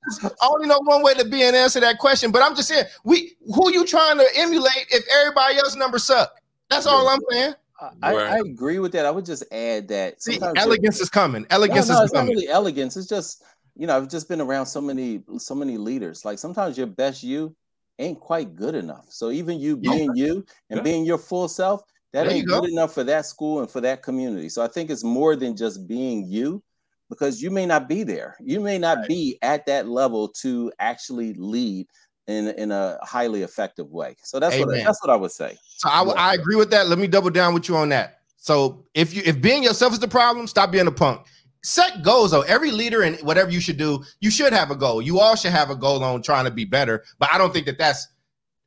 [0.43, 2.85] I only know one way to be and answer that question, but I'm just saying,
[3.05, 6.31] we who you trying to emulate if everybody else numbers suck?
[6.69, 7.55] That's all I'm saying.
[8.03, 9.07] I, I agree with that.
[9.07, 11.47] I would just add that See, elegance is coming.
[11.51, 12.35] Elegance no, is it's not coming.
[12.35, 12.97] really elegance.
[12.97, 13.43] It's just
[13.77, 16.25] you know I've just been around so many so many leaders.
[16.25, 17.55] Like sometimes your best you
[17.99, 19.07] ain't quite good enough.
[19.11, 19.91] So even you Yeah.
[19.93, 20.83] being you and Yeah.
[20.83, 22.61] being your full self, that There ain't go.
[22.61, 24.49] good enough for that school and for that community.
[24.49, 26.63] So I think it's more than just being you,
[27.09, 28.37] because you may not be there.
[28.41, 31.87] You may not be at that level to actually lead
[32.27, 34.17] in in a highly effective way.
[34.23, 34.85] So that's what Amen.
[34.85, 35.59] that's what I would say.
[35.77, 36.89] So I, w- I agree with that.
[36.89, 38.21] Let me double down with you on that.
[38.37, 41.27] So if you if being yourself is the problem, stop being a punk.
[41.63, 42.43] Set goals though.
[42.43, 45.01] Every leader and whatever you should do, you should have a goal.
[45.01, 47.05] You all should have a goal on trying to be better.
[47.19, 48.09] But I don't think that that's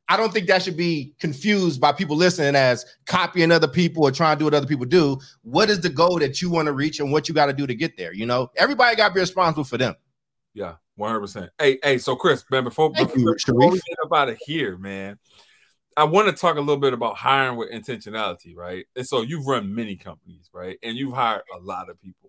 [0.08, 4.12] I don't think that should be confused by people listening as copying other people or
[4.12, 5.18] trying to do what other people do.
[5.42, 7.66] What is the goal that you want to reach and what you got to do
[7.66, 8.14] to get there?
[8.14, 9.94] You know, everybody got to be responsible for them.
[10.54, 11.50] Yeah, one hundred percent.
[11.58, 14.38] Hey, hey, so Chris, man, before, Thank before, you, before we get up out of
[14.46, 15.18] here, man,
[15.96, 18.86] I want to talk a little bit about hiring with intentionality, right?
[18.94, 20.78] And so you've run many companies, right?
[20.84, 22.25] And you've hired a lot of people.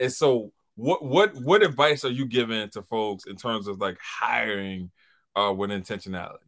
[0.00, 3.98] And so what what what advice are you giving to folks in terms of like
[4.00, 4.90] hiring
[5.34, 6.38] uh, with intentionality?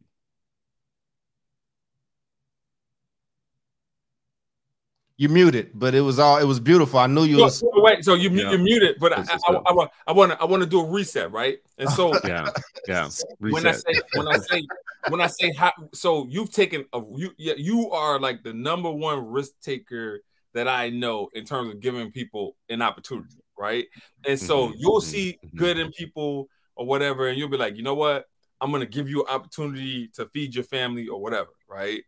[5.17, 6.97] You muted, but it was all it was beautiful.
[6.99, 8.51] I knew you So, was so wait, so you Yeah.
[8.51, 9.51] you muted, but I, This I.
[9.67, 11.59] I, want I want to I want to do a reset, right?
[11.77, 12.49] And so Yeah,
[12.87, 13.09] yeah.
[13.39, 14.67] when I say when I say
[15.05, 18.89] when I say how, so you've taken a you yeah, you are like the number
[18.89, 20.21] one risk taker
[20.53, 23.85] that I know in terms of giving people an opportunity, right?
[24.25, 25.55] And so Mhm, you'll mhm, see mhm.
[25.55, 28.25] good in people or whatever, and you'll be like, you know what?
[28.59, 32.03] I'm gonna give you an opportunity to feed your family or whatever, right?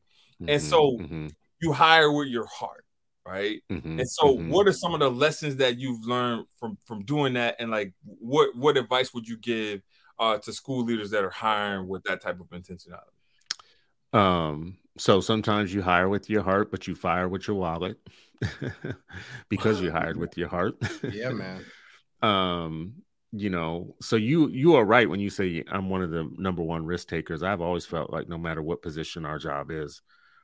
[0.48, 2.86] and Mhm, so- mhm, You hire with your heart,
[3.26, 3.62] right?
[3.70, 7.34] mhm, And so, what are some of the lessons that you've learned from from doing
[7.36, 7.56] that?
[7.60, 9.82] And like, what what advice would you give
[10.20, 13.14] uh, to school leaders that are hiring with that type of intentionality?
[14.14, 17.98] Um, so sometimes you hire with your heart, but you fire with your wallet
[19.50, 20.76] because you hired with your heart.
[21.12, 21.66] yeah, man.
[22.22, 22.94] um,
[23.32, 26.62] you know, so you you are right when you say I'm one of the number
[26.62, 27.42] one risk takers.
[27.42, 30.02] I've always felt like no matter what position our job is,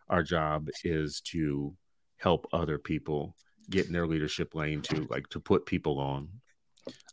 [0.10, 1.76] our job is to
[2.18, 3.36] help other people
[3.70, 6.30] get in their leadership lane to like to put people on.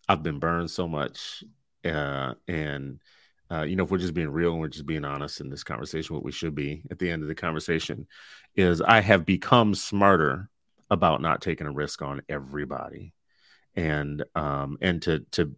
[0.09, 1.45] I've been burned so much,
[1.85, 3.01] uh, and
[3.51, 5.63] uh, you know, if we're just being real and we're just being honest in this
[5.63, 8.07] conversation, what we should be at the end of the conversation
[8.57, 10.49] is I have become smarter
[10.91, 13.13] about not taking a risk on everybody,
[13.75, 15.53] and um, and to to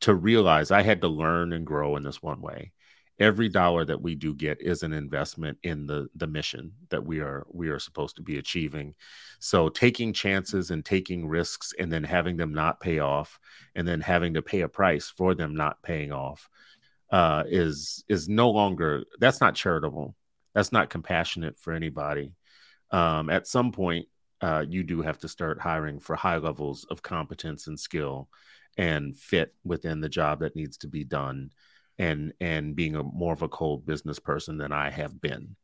[0.00, 2.72] to realize I had to learn and grow in this one way.
[3.20, 7.20] Every dollar that we do get is an investment in the the mission that we
[7.20, 8.94] are we are supposed to be achieving.
[9.38, 13.38] So taking chances and taking risks and then having them not pay off
[13.76, 16.48] and then having to pay a price for them not paying off
[17.10, 20.16] uh, is is no longer that's not charitable.
[20.52, 22.32] That's not compassionate for anybody.
[22.90, 24.06] Um, at some point,
[24.40, 28.28] uh, you do have to start hiring for high levels of competence and skill
[28.76, 31.50] and fit within the job that needs to be done
[31.98, 35.56] and and being a more of a cold business person than I have been.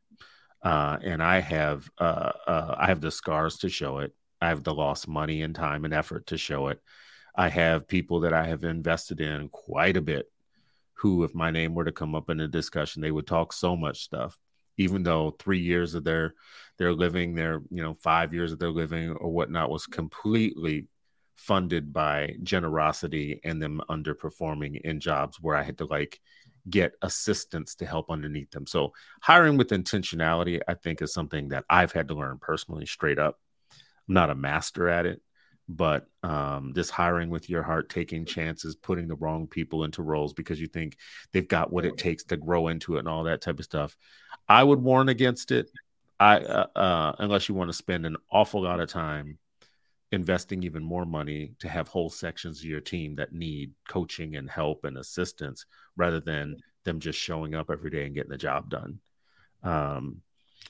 [0.63, 4.13] Uh, and I have uh, uh, I have the scars to show it.
[4.39, 6.79] I have the lost money and time and effort to show it.
[7.35, 10.31] I have people that I have invested in quite a bit
[10.93, 13.75] who, if my name were to come up in a discussion, they would talk so
[13.75, 14.37] much stuff,
[14.81, 16.33] even though three years of their
[16.77, 20.87] their living, their you know five years of their living or whatnot was completely
[21.35, 26.19] funded by generosity and them underperforming in jobs where I had to like
[26.69, 28.67] get assistance to help underneath them.
[28.67, 33.17] So hiring with intentionality, I think, is something that I've had to learn personally, straight
[33.19, 33.39] up.
[34.07, 35.21] I'm not a master at it,
[35.67, 40.33] but um, this hiring with your heart, taking chances, putting the wrong people into roles
[40.33, 40.97] because you think
[41.31, 43.95] they've got what it takes to grow into it and all that type of stuff.
[44.51, 45.71] I would warn against it.
[46.19, 49.37] I uh, uh, unless you want to spend an awful lot of time
[50.11, 54.49] investing even more money to have whole sections of your team that need coaching and
[54.49, 58.69] help and assistance rather than them just showing up every day and getting the job
[58.69, 58.99] done.
[59.63, 60.21] Um,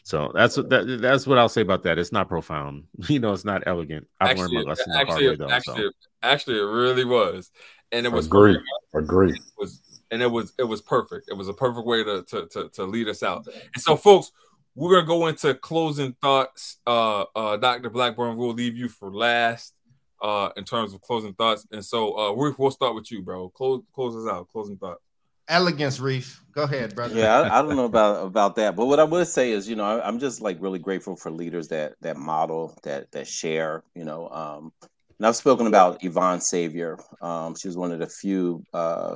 [0.03, 1.97] so that's what that, that's what I'll say about that.
[1.97, 3.33] It's not profound, you know.
[3.33, 4.07] It's not elegant.
[4.19, 5.49] I've learned my lesson the hard actually, way though.
[5.49, 5.91] actually, so.
[6.21, 7.49] actually, it really was,
[7.91, 8.53] and it was Agree.
[8.53, 8.67] perfect.
[8.93, 9.31] Agree.
[9.31, 11.29] It was and it was it was perfect.
[11.29, 13.47] It was a perfect way to to to, to lead us out.
[13.73, 14.31] And so, folks,
[14.75, 16.77] we're gonna go into closing thoughts.
[16.85, 19.73] Uh, uh, Doctor Blackburn, we'll leave you for last.
[20.21, 23.49] Uh, in terms of closing thoughts, and so uh, we, we'll start with you, bro.
[23.49, 24.47] Close close us out.
[24.49, 25.01] Closing thoughts.
[25.47, 26.43] Elegance, Reef.
[26.53, 27.17] Go ahead, brother.
[27.17, 29.75] yeah I, I don't know about about that but what i would say is you
[29.75, 33.83] know I, i'm just like really grateful for leaders that that model that that share
[33.95, 38.07] you know um and i've spoken about yvonne savior um she was one of the
[38.07, 39.15] few uh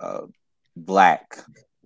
[0.00, 0.22] uh
[0.76, 1.38] black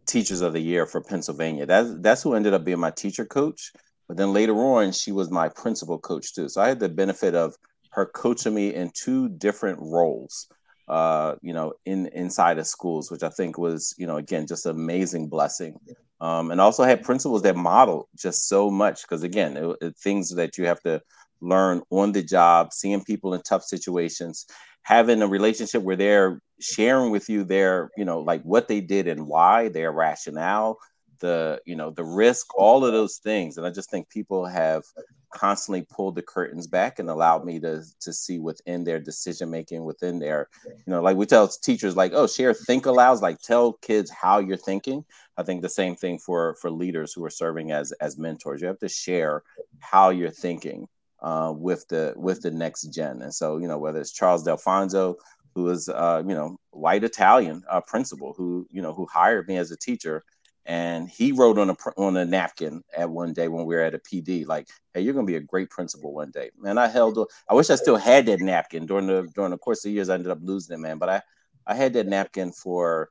[0.07, 3.73] teachers of the year for pennsylvania that's that's who ended up being my teacher coach
[4.09, 7.35] but then later on she was my principal coach too so i had the benefit
[7.35, 7.55] of
[7.91, 10.49] her coaching me in two different roles
[10.89, 14.67] uh, you know, in inside of schools, which I think was, you know, again, just
[14.67, 15.79] an amazing blessing.
[16.21, 20.35] Um, and also had principals that model just so much because again, it, it, things
[20.35, 21.01] that you have to
[21.43, 24.47] learn on the job, seeing people in tough situations,
[24.83, 29.09] having a relationship where they're sharing with you their, you know, like what they did
[29.09, 30.79] and why, their rationale,
[31.21, 33.57] the, you know, the risk, all of those things.
[33.57, 34.85] And I just think people have
[35.33, 39.83] constantly pulled the curtains back and allowed me to to see within their decision making
[39.85, 43.73] within their you know like we tell teachers like oh share think alouds like tell
[43.75, 45.05] kids how you're thinking.
[45.39, 48.61] I think the same thing for for leaders who are serving as as mentors.
[48.61, 49.43] You have to share
[49.81, 50.87] how you're thinking
[51.23, 55.15] uh, with the with the next gen and so you know whether it's charles delfonso
[55.55, 59.57] who is uh, you know white italian uh, principal who you know who hired me
[59.57, 60.25] as a teacher
[60.65, 63.95] and he wrote on a on a napkin at one day when we were at
[63.95, 67.19] a PD, like, "Hey, you're gonna be a great principal one day." Man, I held.
[67.49, 70.09] I wish I still had that napkin during the during the course of years.
[70.09, 70.99] I ended up losing it, man.
[70.99, 71.23] But I
[71.67, 73.11] I had that napkin for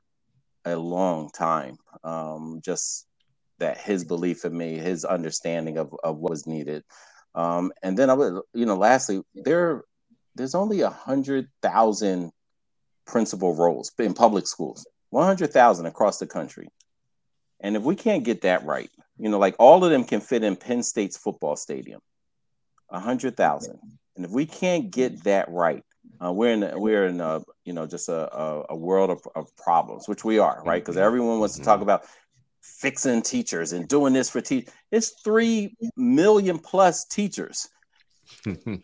[0.64, 1.76] a long time.
[2.04, 3.06] Um, just
[3.58, 6.84] that his belief in me, his understanding of of what was needed.
[7.34, 9.84] Um, and then I would, you know, lastly, there
[10.34, 12.32] there's only a hundred thousand
[13.06, 14.86] principal roles in public schools.
[15.10, 16.68] One hundred thousand across the country.
[17.60, 20.42] And if we can't get that right, you know, like all of them can fit
[20.42, 22.00] in Penn State's football stadium,
[22.90, 23.78] a hundred thousand.
[24.16, 25.84] And if we can't get that right,
[26.22, 29.54] uh, we're in we're in a you know just a a, a world of, of
[29.56, 30.82] problems, which we are, right?
[30.82, 32.04] Because everyone wants to talk about
[32.62, 34.72] fixing teachers and doing this for teachers.
[34.90, 37.68] It's three million plus teachers.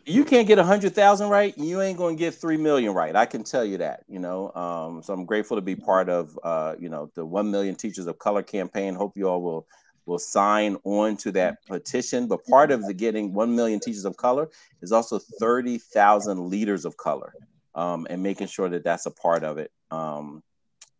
[0.05, 3.15] You can't get a hundred thousand right, you ain't going to get three million right.
[3.15, 4.03] I can tell you that.
[4.07, 7.49] You know, um, so I'm grateful to be part of uh, you know the one
[7.49, 8.95] million teachers of color campaign.
[8.95, 9.67] Hope you all will
[10.05, 12.27] will sign on to that petition.
[12.27, 14.49] But part of the getting one million teachers of color
[14.81, 17.33] is also thirty thousand leaders of color,
[17.75, 19.71] um, and making sure that that's a part of it.
[19.89, 20.43] Um,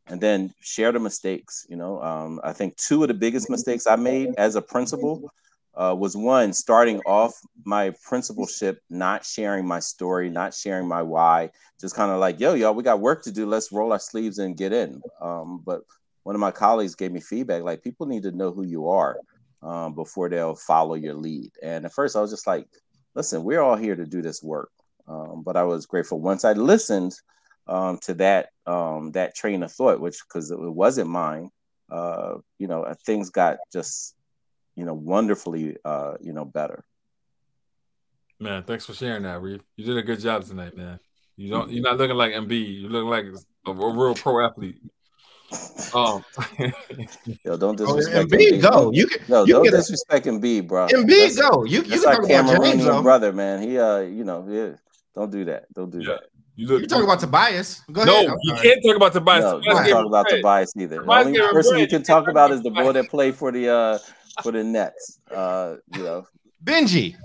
[0.10, 1.66] and then share the mistakes.
[1.70, 5.32] You know, um, I think two of the biggest mistakes I made as a principal
[5.76, 11.51] uh, was one starting off my principalship, not sharing my story, not sharing my why,
[11.80, 13.45] just kind of like, yo, y'all, we got work to do.
[13.45, 15.01] Let's roll our sleeves and get in.
[15.22, 15.82] Um, but
[16.24, 19.18] one of my colleagues gave me feedback like, people need to know who you are
[19.62, 21.51] um, before they'll follow your lead.
[21.64, 22.68] And at first, I was just like,
[23.16, 24.72] listen, we're all here to do this work.
[25.07, 27.14] Um, but I was grateful once I listened
[27.70, 31.49] um, to that um, that train of thought, which because it wasn't mine.
[31.89, 34.15] Uh, you know, uh, things got just
[34.76, 36.84] you know wonderfully uh, you know better.
[38.39, 39.61] Man, thanks for sharing that, Reef.
[39.76, 40.99] You did a good job tonight, man.
[41.36, 41.72] You don't.
[41.72, 42.82] You're not looking like Embiid.
[42.82, 43.26] You look like
[43.67, 44.78] a, a real pro athlete.
[45.93, 46.24] Um,
[47.43, 48.91] Yo, don't Oh, disrespect Embiid, go.
[48.93, 49.22] You can.
[49.28, 50.88] No, you don't can get a- disrespect Embiid, bro.
[50.88, 51.63] Embiid, go.
[51.63, 53.61] You, you That's can our talk about James, Cameroonian brother, man.
[53.61, 54.76] He, uh, you know, yeah,
[55.15, 55.65] don't do that.
[55.74, 56.05] Don't do Yeah.
[56.22, 56.24] that.
[56.60, 56.82] You look.
[56.82, 57.82] You talk about Tobias.
[57.89, 58.38] Go no, ahead.
[58.43, 59.43] You can't talk about Tobias.
[59.43, 60.38] No, Tobias don't talk about bread.
[60.41, 61.03] Tobias either.
[61.03, 61.66] The only person bread.
[61.66, 63.97] you You can talk talk about about is the boy that played for the uh
[64.43, 65.22] for the Nets.
[65.32, 66.28] Uh, you know,
[66.62, 67.16] Benji.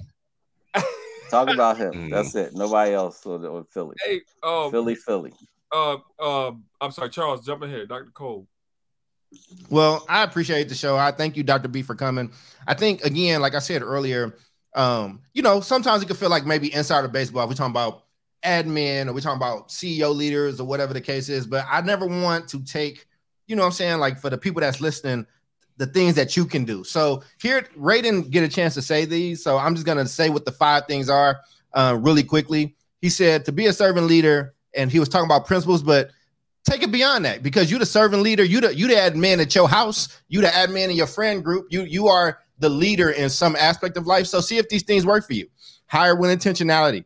[1.30, 2.10] talk about him.
[2.10, 2.54] That's it.
[2.54, 3.96] Nobody else on, on Philly.
[4.04, 5.32] Hey, um, Philly, Philly.
[5.72, 7.44] uh, uh, I'm sorry, Charles.
[7.44, 8.12] Jump in here, Dr.
[8.14, 8.46] Cole.
[9.68, 10.96] Well, I appreciate the show.
[10.96, 11.66] I thank you, Dr.
[11.66, 12.30] B, for coming.
[12.68, 14.36] I think again, like I said earlier,
[14.76, 18.03] um, you know, sometimes it can feel like maybe inside of baseball, we're talking about
[18.44, 21.46] admin or we're talking about CEO leaders or whatever the case is.
[21.46, 23.06] But I never want to take,
[23.46, 25.26] you know what I'm saying, like for the people that's listening,
[25.76, 26.84] the things that you can do.
[26.84, 29.42] So here, Ray didn't get a chance to say these.
[29.42, 31.40] So I'm just gonna say what the five things are
[31.72, 32.76] uh, really quickly.
[33.00, 36.10] He said to be a servant leader, and he was talking about principles, but
[36.64, 39.54] take it beyond that because you're the servant leader you the you the admin at
[39.54, 43.28] your house you the admin in your friend group you you are the leader in
[43.28, 45.46] some aspect of life so see if these things work for you
[45.86, 47.04] hire with intentionality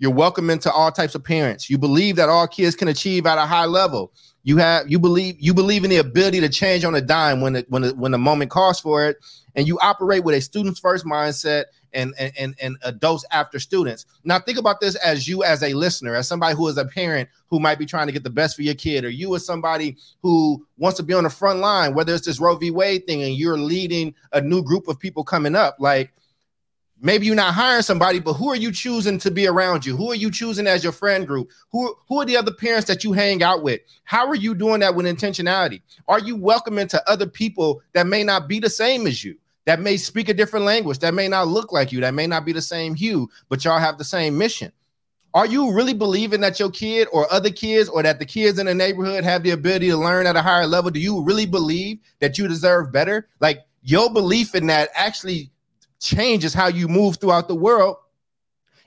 [0.00, 1.68] you're welcome into all types of parents.
[1.68, 4.12] You believe that all kids can achieve at a high level.
[4.42, 7.54] You have you believe you believe in the ability to change on a dime when
[7.54, 9.18] it when it, when the moment calls for it.
[9.54, 14.06] And you operate with a students first mindset and and and, and adults after students.
[14.24, 17.28] Now think about this as you as a listener as somebody who is a parent
[17.48, 19.98] who might be trying to get the best for your kid or you as somebody
[20.22, 22.70] who wants to be on the front line whether it's this Roe v.
[22.70, 25.76] Wade thing and you're leading a new group of people coming up.
[25.78, 26.14] Like
[27.00, 29.96] maybe you're not hiring somebody but who are you choosing to be around you?
[29.96, 31.50] Who are you choosing as your friend group?
[31.72, 33.80] Who who are the other parents that you hang out with?
[34.04, 35.82] How are you doing that with intentionality?
[36.08, 39.80] Are you welcoming to other people that may not be the same as you that
[39.80, 42.52] may speak a different language that may not look like you that may not be
[42.52, 44.72] the same hue but y'all have the same mission?
[45.32, 48.66] Are you really believing that your kid or other kids or that the kids in
[48.66, 50.90] the neighborhood have the ability to learn at a higher level?
[50.90, 53.28] Do you really believe that you deserve better?
[53.38, 55.52] Like your belief in that actually
[56.00, 57.96] changes how you move throughout the world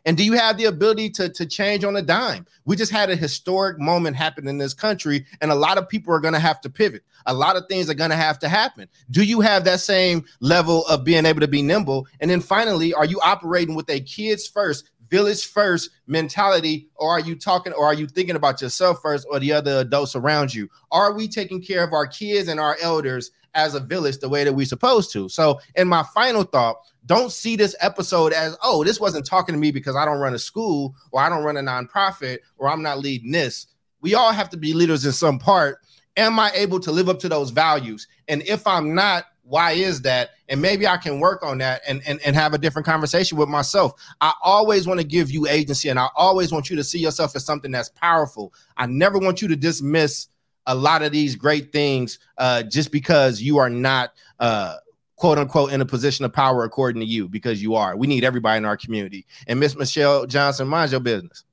[0.06, 2.46] and do you have the ability to, to change on a dime?
[2.66, 6.14] We just had a historic moment happen in this country, and a lot of people
[6.14, 7.04] are going to have to pivot.
[7.26, 8.90] A lot of things are going to have to happen.
[9.12, 12.06] Do you have that same level of being able to be nimble?
[12.20, 17.20] And then finally, are you operating with a kids first, village first mentality, or are
[17.22, 20.68] you talking or are you thinking about yourself first or the other adults around you?
[20.92, 24.44] Are we taking care of our kids and our elders as a village the way
[24.44, 25.30] that we're supposed to?
[25.30, 29.60] So, in my final thought, don't see this episode as oh this wasn't talking to
[29.60, 32.82] me because i don't run a school or i don't run a nonprofit or i'm
[32.82, 33.68] not leading this.
[34.02, 35.80] We all have to be leaders in some part.
[36.18, 38.08] Am i able to live up to those values?
[38.28, 40.30] And if i'm not why is that?
[40.48, 43.50] And maybe i can work on that and and, and have a different conversation with
[43.50, 43.94] myself.
[44.22, 47.36] I always want to give you agency and i always want you to see yourself
[47.36, 48.54] as something that's powerful.
[48.78, 50.28] I never want you to dismiss
[50.66, 54.76] a lot of these great things uh, just because you are not uh,
[55.16, 57.96] quote unquote in a position of power according to you because you are.
[57.96, 59.26] We need everybody in our community.
[59.48, 61.44] And Miss Michelle Johnson, mind your business.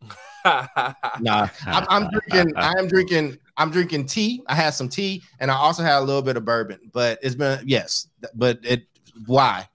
[0.44, 2.52] nah, I'm, I'm drinking.
[2.56, 3.38] I am drinking.
[3.56, 4.42] I'm drinking tea.
[4.46, 6.78] I had some tea, and I also had a little bit of bourbon.
[6.92, 8.86] But it's been yes, but it
[9.26, 9.68] why?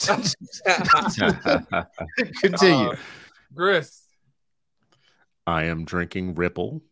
[2.40, 2.96] Continue, Uh,
[3.56, 4.02] Chris.
[5.46, 6.82] I am drinking Ripple.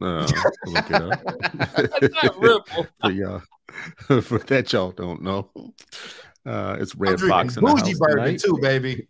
[0.00, 0.26] Uh,
[0.66, 1.24] look it up.
[2.22, 2.86] Not Ripple.
[3.00, 3.42] for y'all,
[4.22, 5.50] for that y'all don't know.
[6.46, 9.08] Uh, it's I'm Red drinking Fox in the bougie house bourbon too, baby.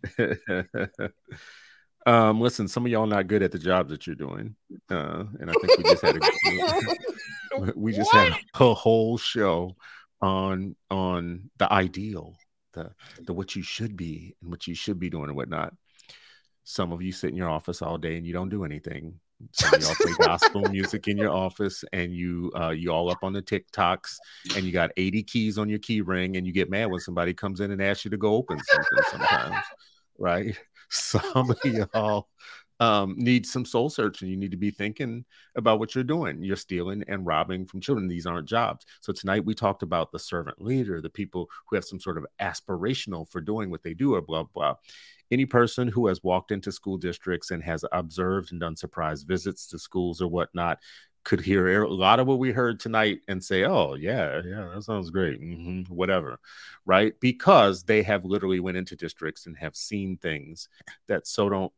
[2.05, 4.55] um, listen, some of y'all not good at the job that you're doing,
[4.89, 9.75] uh, and I think we just had a we just had a whole show
[10.21, 12.35] on on the ideal,
[12.73, 15.73] the the what you should be and what you should be doing and whatnot.
[16.65, 19.19] Some of you sit in your office all day and you don't do anything.
[19.51, 23.23] Some of y'all play gospel music in your office and you uh you all up
[23.23, 24.17] on the TikToks
[24.55, 27.33] and you got 80 keys on your key ring and you get mad when somebody
[27.33, 29.65] comes in and asks you to go open something sometimes,
[30.17, 30.57] right?
[30.89, 32.27] Some of y'all
[32.81, 34.27] um, need some soul searching.
[34.27, 35.23] You need to be thinking
[35.55, 36.43] about what you're doing.
[36.43, 38.07] You're stealing and robbing from children.
[38.07, 38.87] These aren't jobs.
[39.01, 42.25] So tonight we talked about the servant leader, the people who have some sort of
[42.41, 44.75] aspirational for doing what they do, or blah blah.
[45.31, 49.67] Any person who has walked into school districts and has observed and done surprise visits
[49.67, 50.79] to schools or whatnot
[51.23, 54.83] could hear a lot of what we heard tonight and say, "Oh yeah, yeah, that
[54.83, 56.39] sounds great," hmm whatever,
[56.85, 57.13] right?
[57.19, 60.67] Because they have literally went into districts and have seen things
[61.07, 61.71] that so don't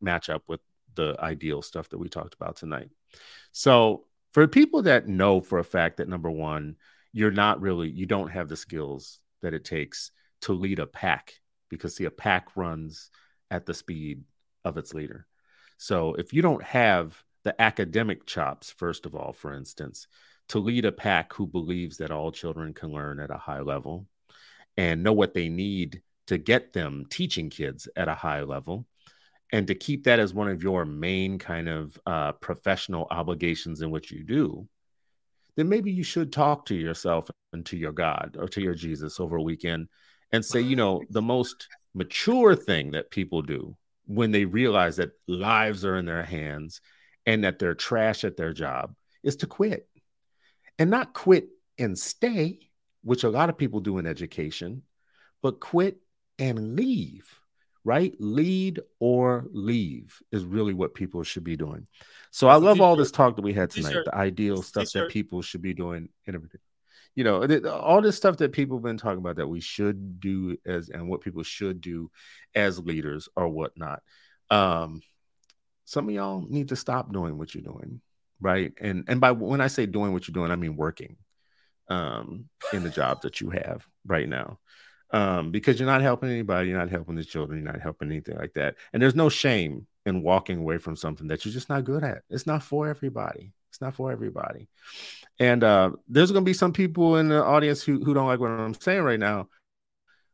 [0.00, 0.60] match up with
[0.94, 2.90] the ideal stuff that we talked about tonight.
[3.52, 6.76] So, for people that know for a fact that number one,
[7.12, 11.34] you're not really, you don't have the skills that it takes to lead a pack,
[11.70, 13.10] because see, a pack runs
[13.50, 14.24] at the speed
[14.64, 15.26] of its leader.
[15.78, 20.06] So, if you don't have the academic chops, first of all, for instance,
[20.50, 24.06] to lead a pack who believes that all children can learn at a high level
[24.76, 28.86] and know what they need to get them teaching kids at a high level
[29.52, 33.90] and to keep that as one of your main kind of uh, professional obligations in
[33.90, 34.68] what you do,
[35.56, 39.18] then maybe you should talk to yourself and to your God or to your Jesus
[39.18, 39.88] over a weekend
[40.32, 43.76] and say, you know, the most mature thing that people do
[44.06, 46.80] when they realize that lives are in their hands
[47.26, 49.88] and that they're trash at their job is to quit
[50.78, 52.58] and not quit and stay,
[53.02, 54.82] which a lot of people do in education,
[55.42, 55.98] but quit
[56.38, 57.40] and leave
[57.84, 58.14] right?
[58.18, 61.86] Lead or leave is really what people should be doing.
[62.30, 65.42] So I love all this talk that we had tonight, the ideal stuff that people
[65.42, 66.60] should be doing and everything.
[67.14, 70.56] You know, all this stuff that people have been talking about that we should do
[70.64, 72.10] as and what people should do
[72.54, 74.02] as leaders or whatnot.
[74.50, 75.02] Um,
[75.84, 78.00] some of y'all need to stop doing what you're doing,
[78.40, 78.72] right?
[78.80, 81.16] And and by when I say doing what you're doing, I mean working
[81.88, 84.60] um in the job that you have right now
[85.12, 88.36] um, because you're not helping anybody, you're not helping the children, you're not helping anything
[88.36, 88.76] like that.
[88.92, 92.22] And there's no shame in walking away from something that you're just not good at.
[92.30, 93.52] It's not for everybody.
[93.70, 94.68] It's not for everybody.
[95.38, 98.40] And uh, there's going to be some people in the audience who, who don't like
[98.40, 99.48] what I'm saying right now.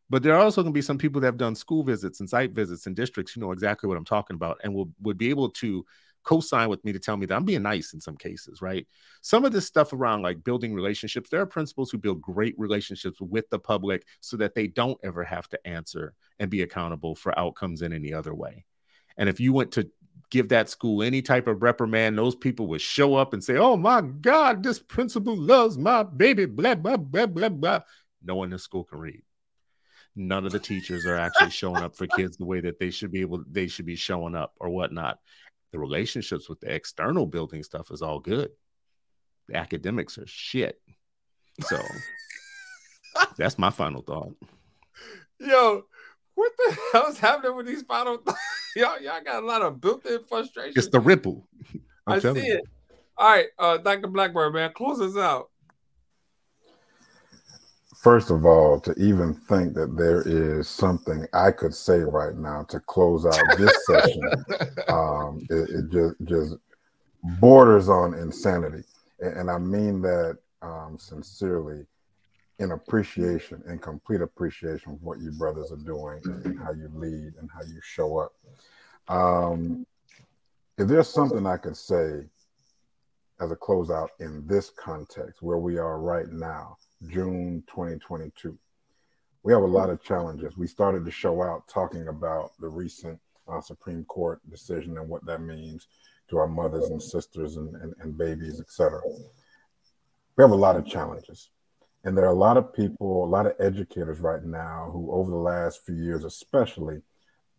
[0.08, 2.28] But there are also going to be some people that have done school visits and
[2.28, 5.30] site visits and districts who know exactly what I'm talking about and will would be
[5.30, 5.84] able to
[6.26, 8.86] co-sign with me to tell me that I'm being nice in some cases, right?
[9.22, 13.20] Some of this stuff around like building relationships, there are principals who build great relationships
[13.20, 17.38] with the public so that they don't ever have to answer and be accountable for
[17.38, 18.64] outcomes in any other way.
[19.16, 19.88] And if you went to
[20.30, 23.76] give that school any type of reprimand, those people would show up and say, Oh
[23.76, 27.80] my God, this principal loves my baby, blah, blah, blah, blah, blah.
[28.22, 29.22] No one in school can read.
[30.16, 33.12] None of the teachers are actually showing up for kids the way that they should
[33.12, 35.18] be able, they should be showing up or whatnot.
[35.72, 38.50] The relationships with the external building stuff is all good.
[39.48, 40.80] The academics are shit.
[41.60, 41.80] So
[43.36, 44.32] that's my final thought.
[45.38, 45.84] Yo,
[46.34, 48.22] what the hell's happening with these final?
[48.76, 50.74] Y'all, y'all got a lot of built-in frustration.
[50.76, 51.46] It's the ripple.
[52.06, 52.54] I'm I see you.
[52.54, 52.64] it.
[53.16, 54.08] All right, uh, Dr.
[54.08, 55.48] Blackbird, man, close us out.
[57.96, 62.64] First of all, to even think that there is something I could say right now
[62.68, 64.30] to close out this session,
[64.88, 66.54] um, it, it just just
[67.40, 68.84] borders on insanity,
[69.20, 71.86] and, and I mean that um, sincerely,
[72.58, 77.34] in appreciation, in complete appreciation of what you brothers are doing and how you lead
[77.38, 78.32] and how you show up.
[79.08, 79.86] Um,
[80.78, 82.24] if there's something I could say
[83.40, 86.76] as a closeout in this context, where we are right now,
[87.08, 88.56] June 2022.
[89.42, 90.56] We have a lot of challenges.
[90.56, 95.24] We started to show out talking about the recent uh, Supreme Court decision and what
[95.26, 95.86] that means.
[96.28, 99.00] to our mothers and sisters and, and, and babies, etc.
[100.36, 101.50] We have a lot of challenges.
[102.04, 105.30] And there are a lot of people, a lot of educators right now who, over
[105.30, 107.02] the last few years, especially,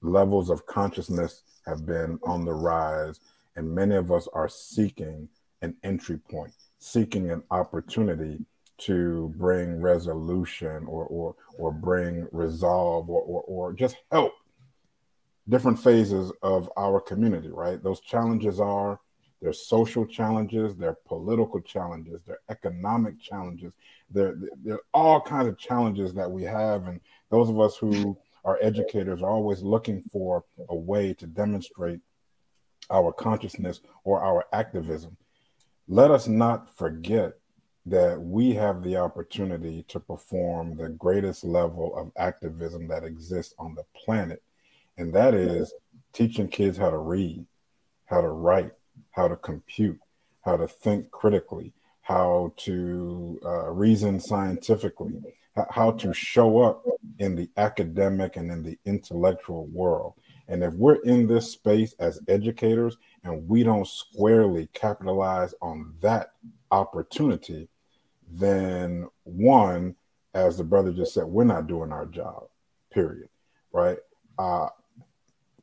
[0.02, 3.20] levels of consciousness have been on the rise.
[3.56, 5.28] And many of us are seeking
[5.62, 8.46] an entry point, seeking an opportunity
[8.78, 14.34] to bring resolution or or or bring resolve or or, or just help
[15.50, 19.00] different phases of our community right those challenges are
[19.42, 23.74] there's social challenges their political challenges their economic challenges
[24.10, 27.00] there there are all kinds of challenges that we have and
[27.30, 32.00] those of us who are educators are always looking for a way to demonstrate
[32.90, 35.16] our consciousness or our activism
[35.88, 37.34] let us not forget
[37.88, 43.74] that we have the opportunity to perform the greatest level of activism that exists on
[43.76, 44.44] the planet.
[44.98, 45.74] And that is
[46.12, 47.46] teaching kids how to read,
[48.06, 48.74] how to write,
[49.18, 50.00] how to compute,
[50.46, 55.16] how to think critically, how to uh, reason scientifically,
[55.72, 56.86] how to show up
[57.18, 60.14] in the academic and in the intellectual world.
[60.48, 66.34] And if we're in this space as educators and we don't squarely capitalize on that
[66.70, 67.68] opportunity,
[68.30, 69.96] then one,
[70.36, 72.44] as the brother just said, we're not doing our job,
[72.94, 73.30] period.
[73.74, 73.98] Right?
[74.38, 74.70] Uh,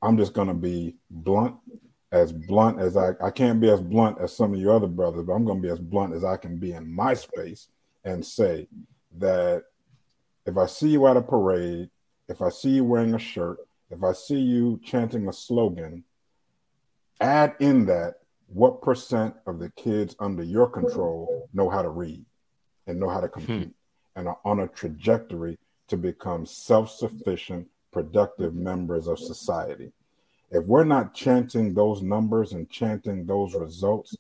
[0.03, 1.55] I'm just going to be blunt,
[2.15, 5.25] as blunt as I, I can't be as blunt as some of your other brothers,
[5.27, 7.67] but I'm going to be as blunt as I can be in my space
[8.05, 8.69] and say
[9.19, 9.65] that
[10.47, 11.91] if I see you at a parade,
[12.29, 13.59] if I see you wearing a shirt,
[13.91, 16.05] if I see you chanting a slogan,
[17.21, 18.15] add in that
[18.47, 22.25] what percent of the kids under your control know how to read
[22.87, 24.19] and know how to compete hmm.
[24.21, 25.59] and are on a trajectory
[25.89, 29.93] to become self-sufficient productive members of society
[30.55, 34.17] if we're not chanting those numbers and chanting those results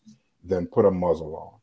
[0.47, 1.59] then put a muzzle on.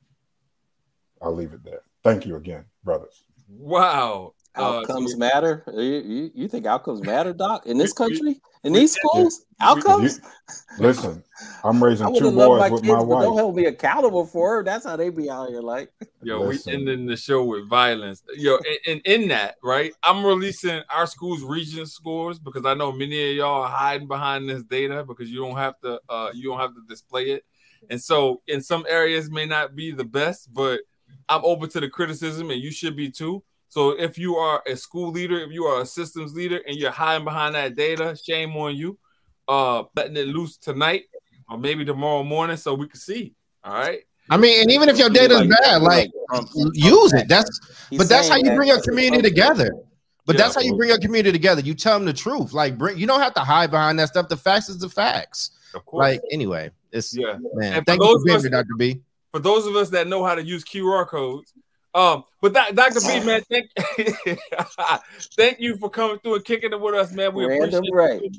[1.21, 1.83] I'll leave it there.
[2.03, 3.23] Thank you again brothers.
[3.47, 4.33] Wow.
[4.55, 5.63] Outcomes uh, matter.
[5.71, 9.45] You, you, you think outcomes matter doc in this country in these schools?
[9.61, 11.23] outcomes you, listen
[11.63, 13.23] i'm raising two boys my with kids, my wife.
[13.23, 14.63] don't hold me accountable for her.
[14.63, 15.91] That's how they be out here like.
[16.23, 16.71] Yo listen.
[16.71, 18.23] we ending the show with violence.
[18.35, 22.91] Yo and, and in that right i'm releasing our school's region scores because i know
[22.91, 26.49] many of y'all are hiding behind this data because you don't have to uh you
[26.49, 27.43] don't have to display it.
[27.89, 30.81] And so in some areas may not be the best but
[31.29, 34.75] i'm open to the criticism and you should be too so if you are a
[34.75, 38.53] school leader, if you are a systems leader and you're hiding behind that data, shame
[38.57, 38.99] on you.
[39.47, 41.05] Uh letting it loose tonight
[41.49, 43.33] or maybe tomorrow morning so we can see.
[43.63, 44.01] All right.
[44.29, 46.11] I mean, and even if your data is bad, like
[46.73, 47.29] use it.
[47.29, 49.71] That's but that's how you bring your community together.
[50.25, 51.61] But that's how you bring your community together.
[51.61, 52.51] You tell them the truth.
[52.51, 54.27] Like bring you don't have to hide behind that stuff.
[54.27, 55.51] The facts is the facts.
[55.73, 56.01] Of course.
[56.01, 57.37] Like anyway, it's yeah.
[57.53, 58.75] Man, and thank you for being here, Dr.
[58.77, 58.99] B.
[59.31, 61.53] For those of us that know how to use QR codes,
[61.93, 63.01] um, but that, Dr.
[63.01, 63.69] B, man, thank,
[65.35, 67.33] thank you for coming through and kicking it with us, man.
[67.33, 68.37] We Random appreciate it.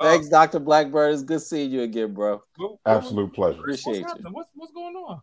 [0.00, 0.58] Thanks, uh, Dr.
[0.60, 1.14] Blackbird.
[1.14, 2.42] It's good seeing you again, bro.
[2.84, 3.60] Absolute pleasure.
[3.60, 4.30] Appreciate what's you.
[4.30, 5.22] What's, what's going on?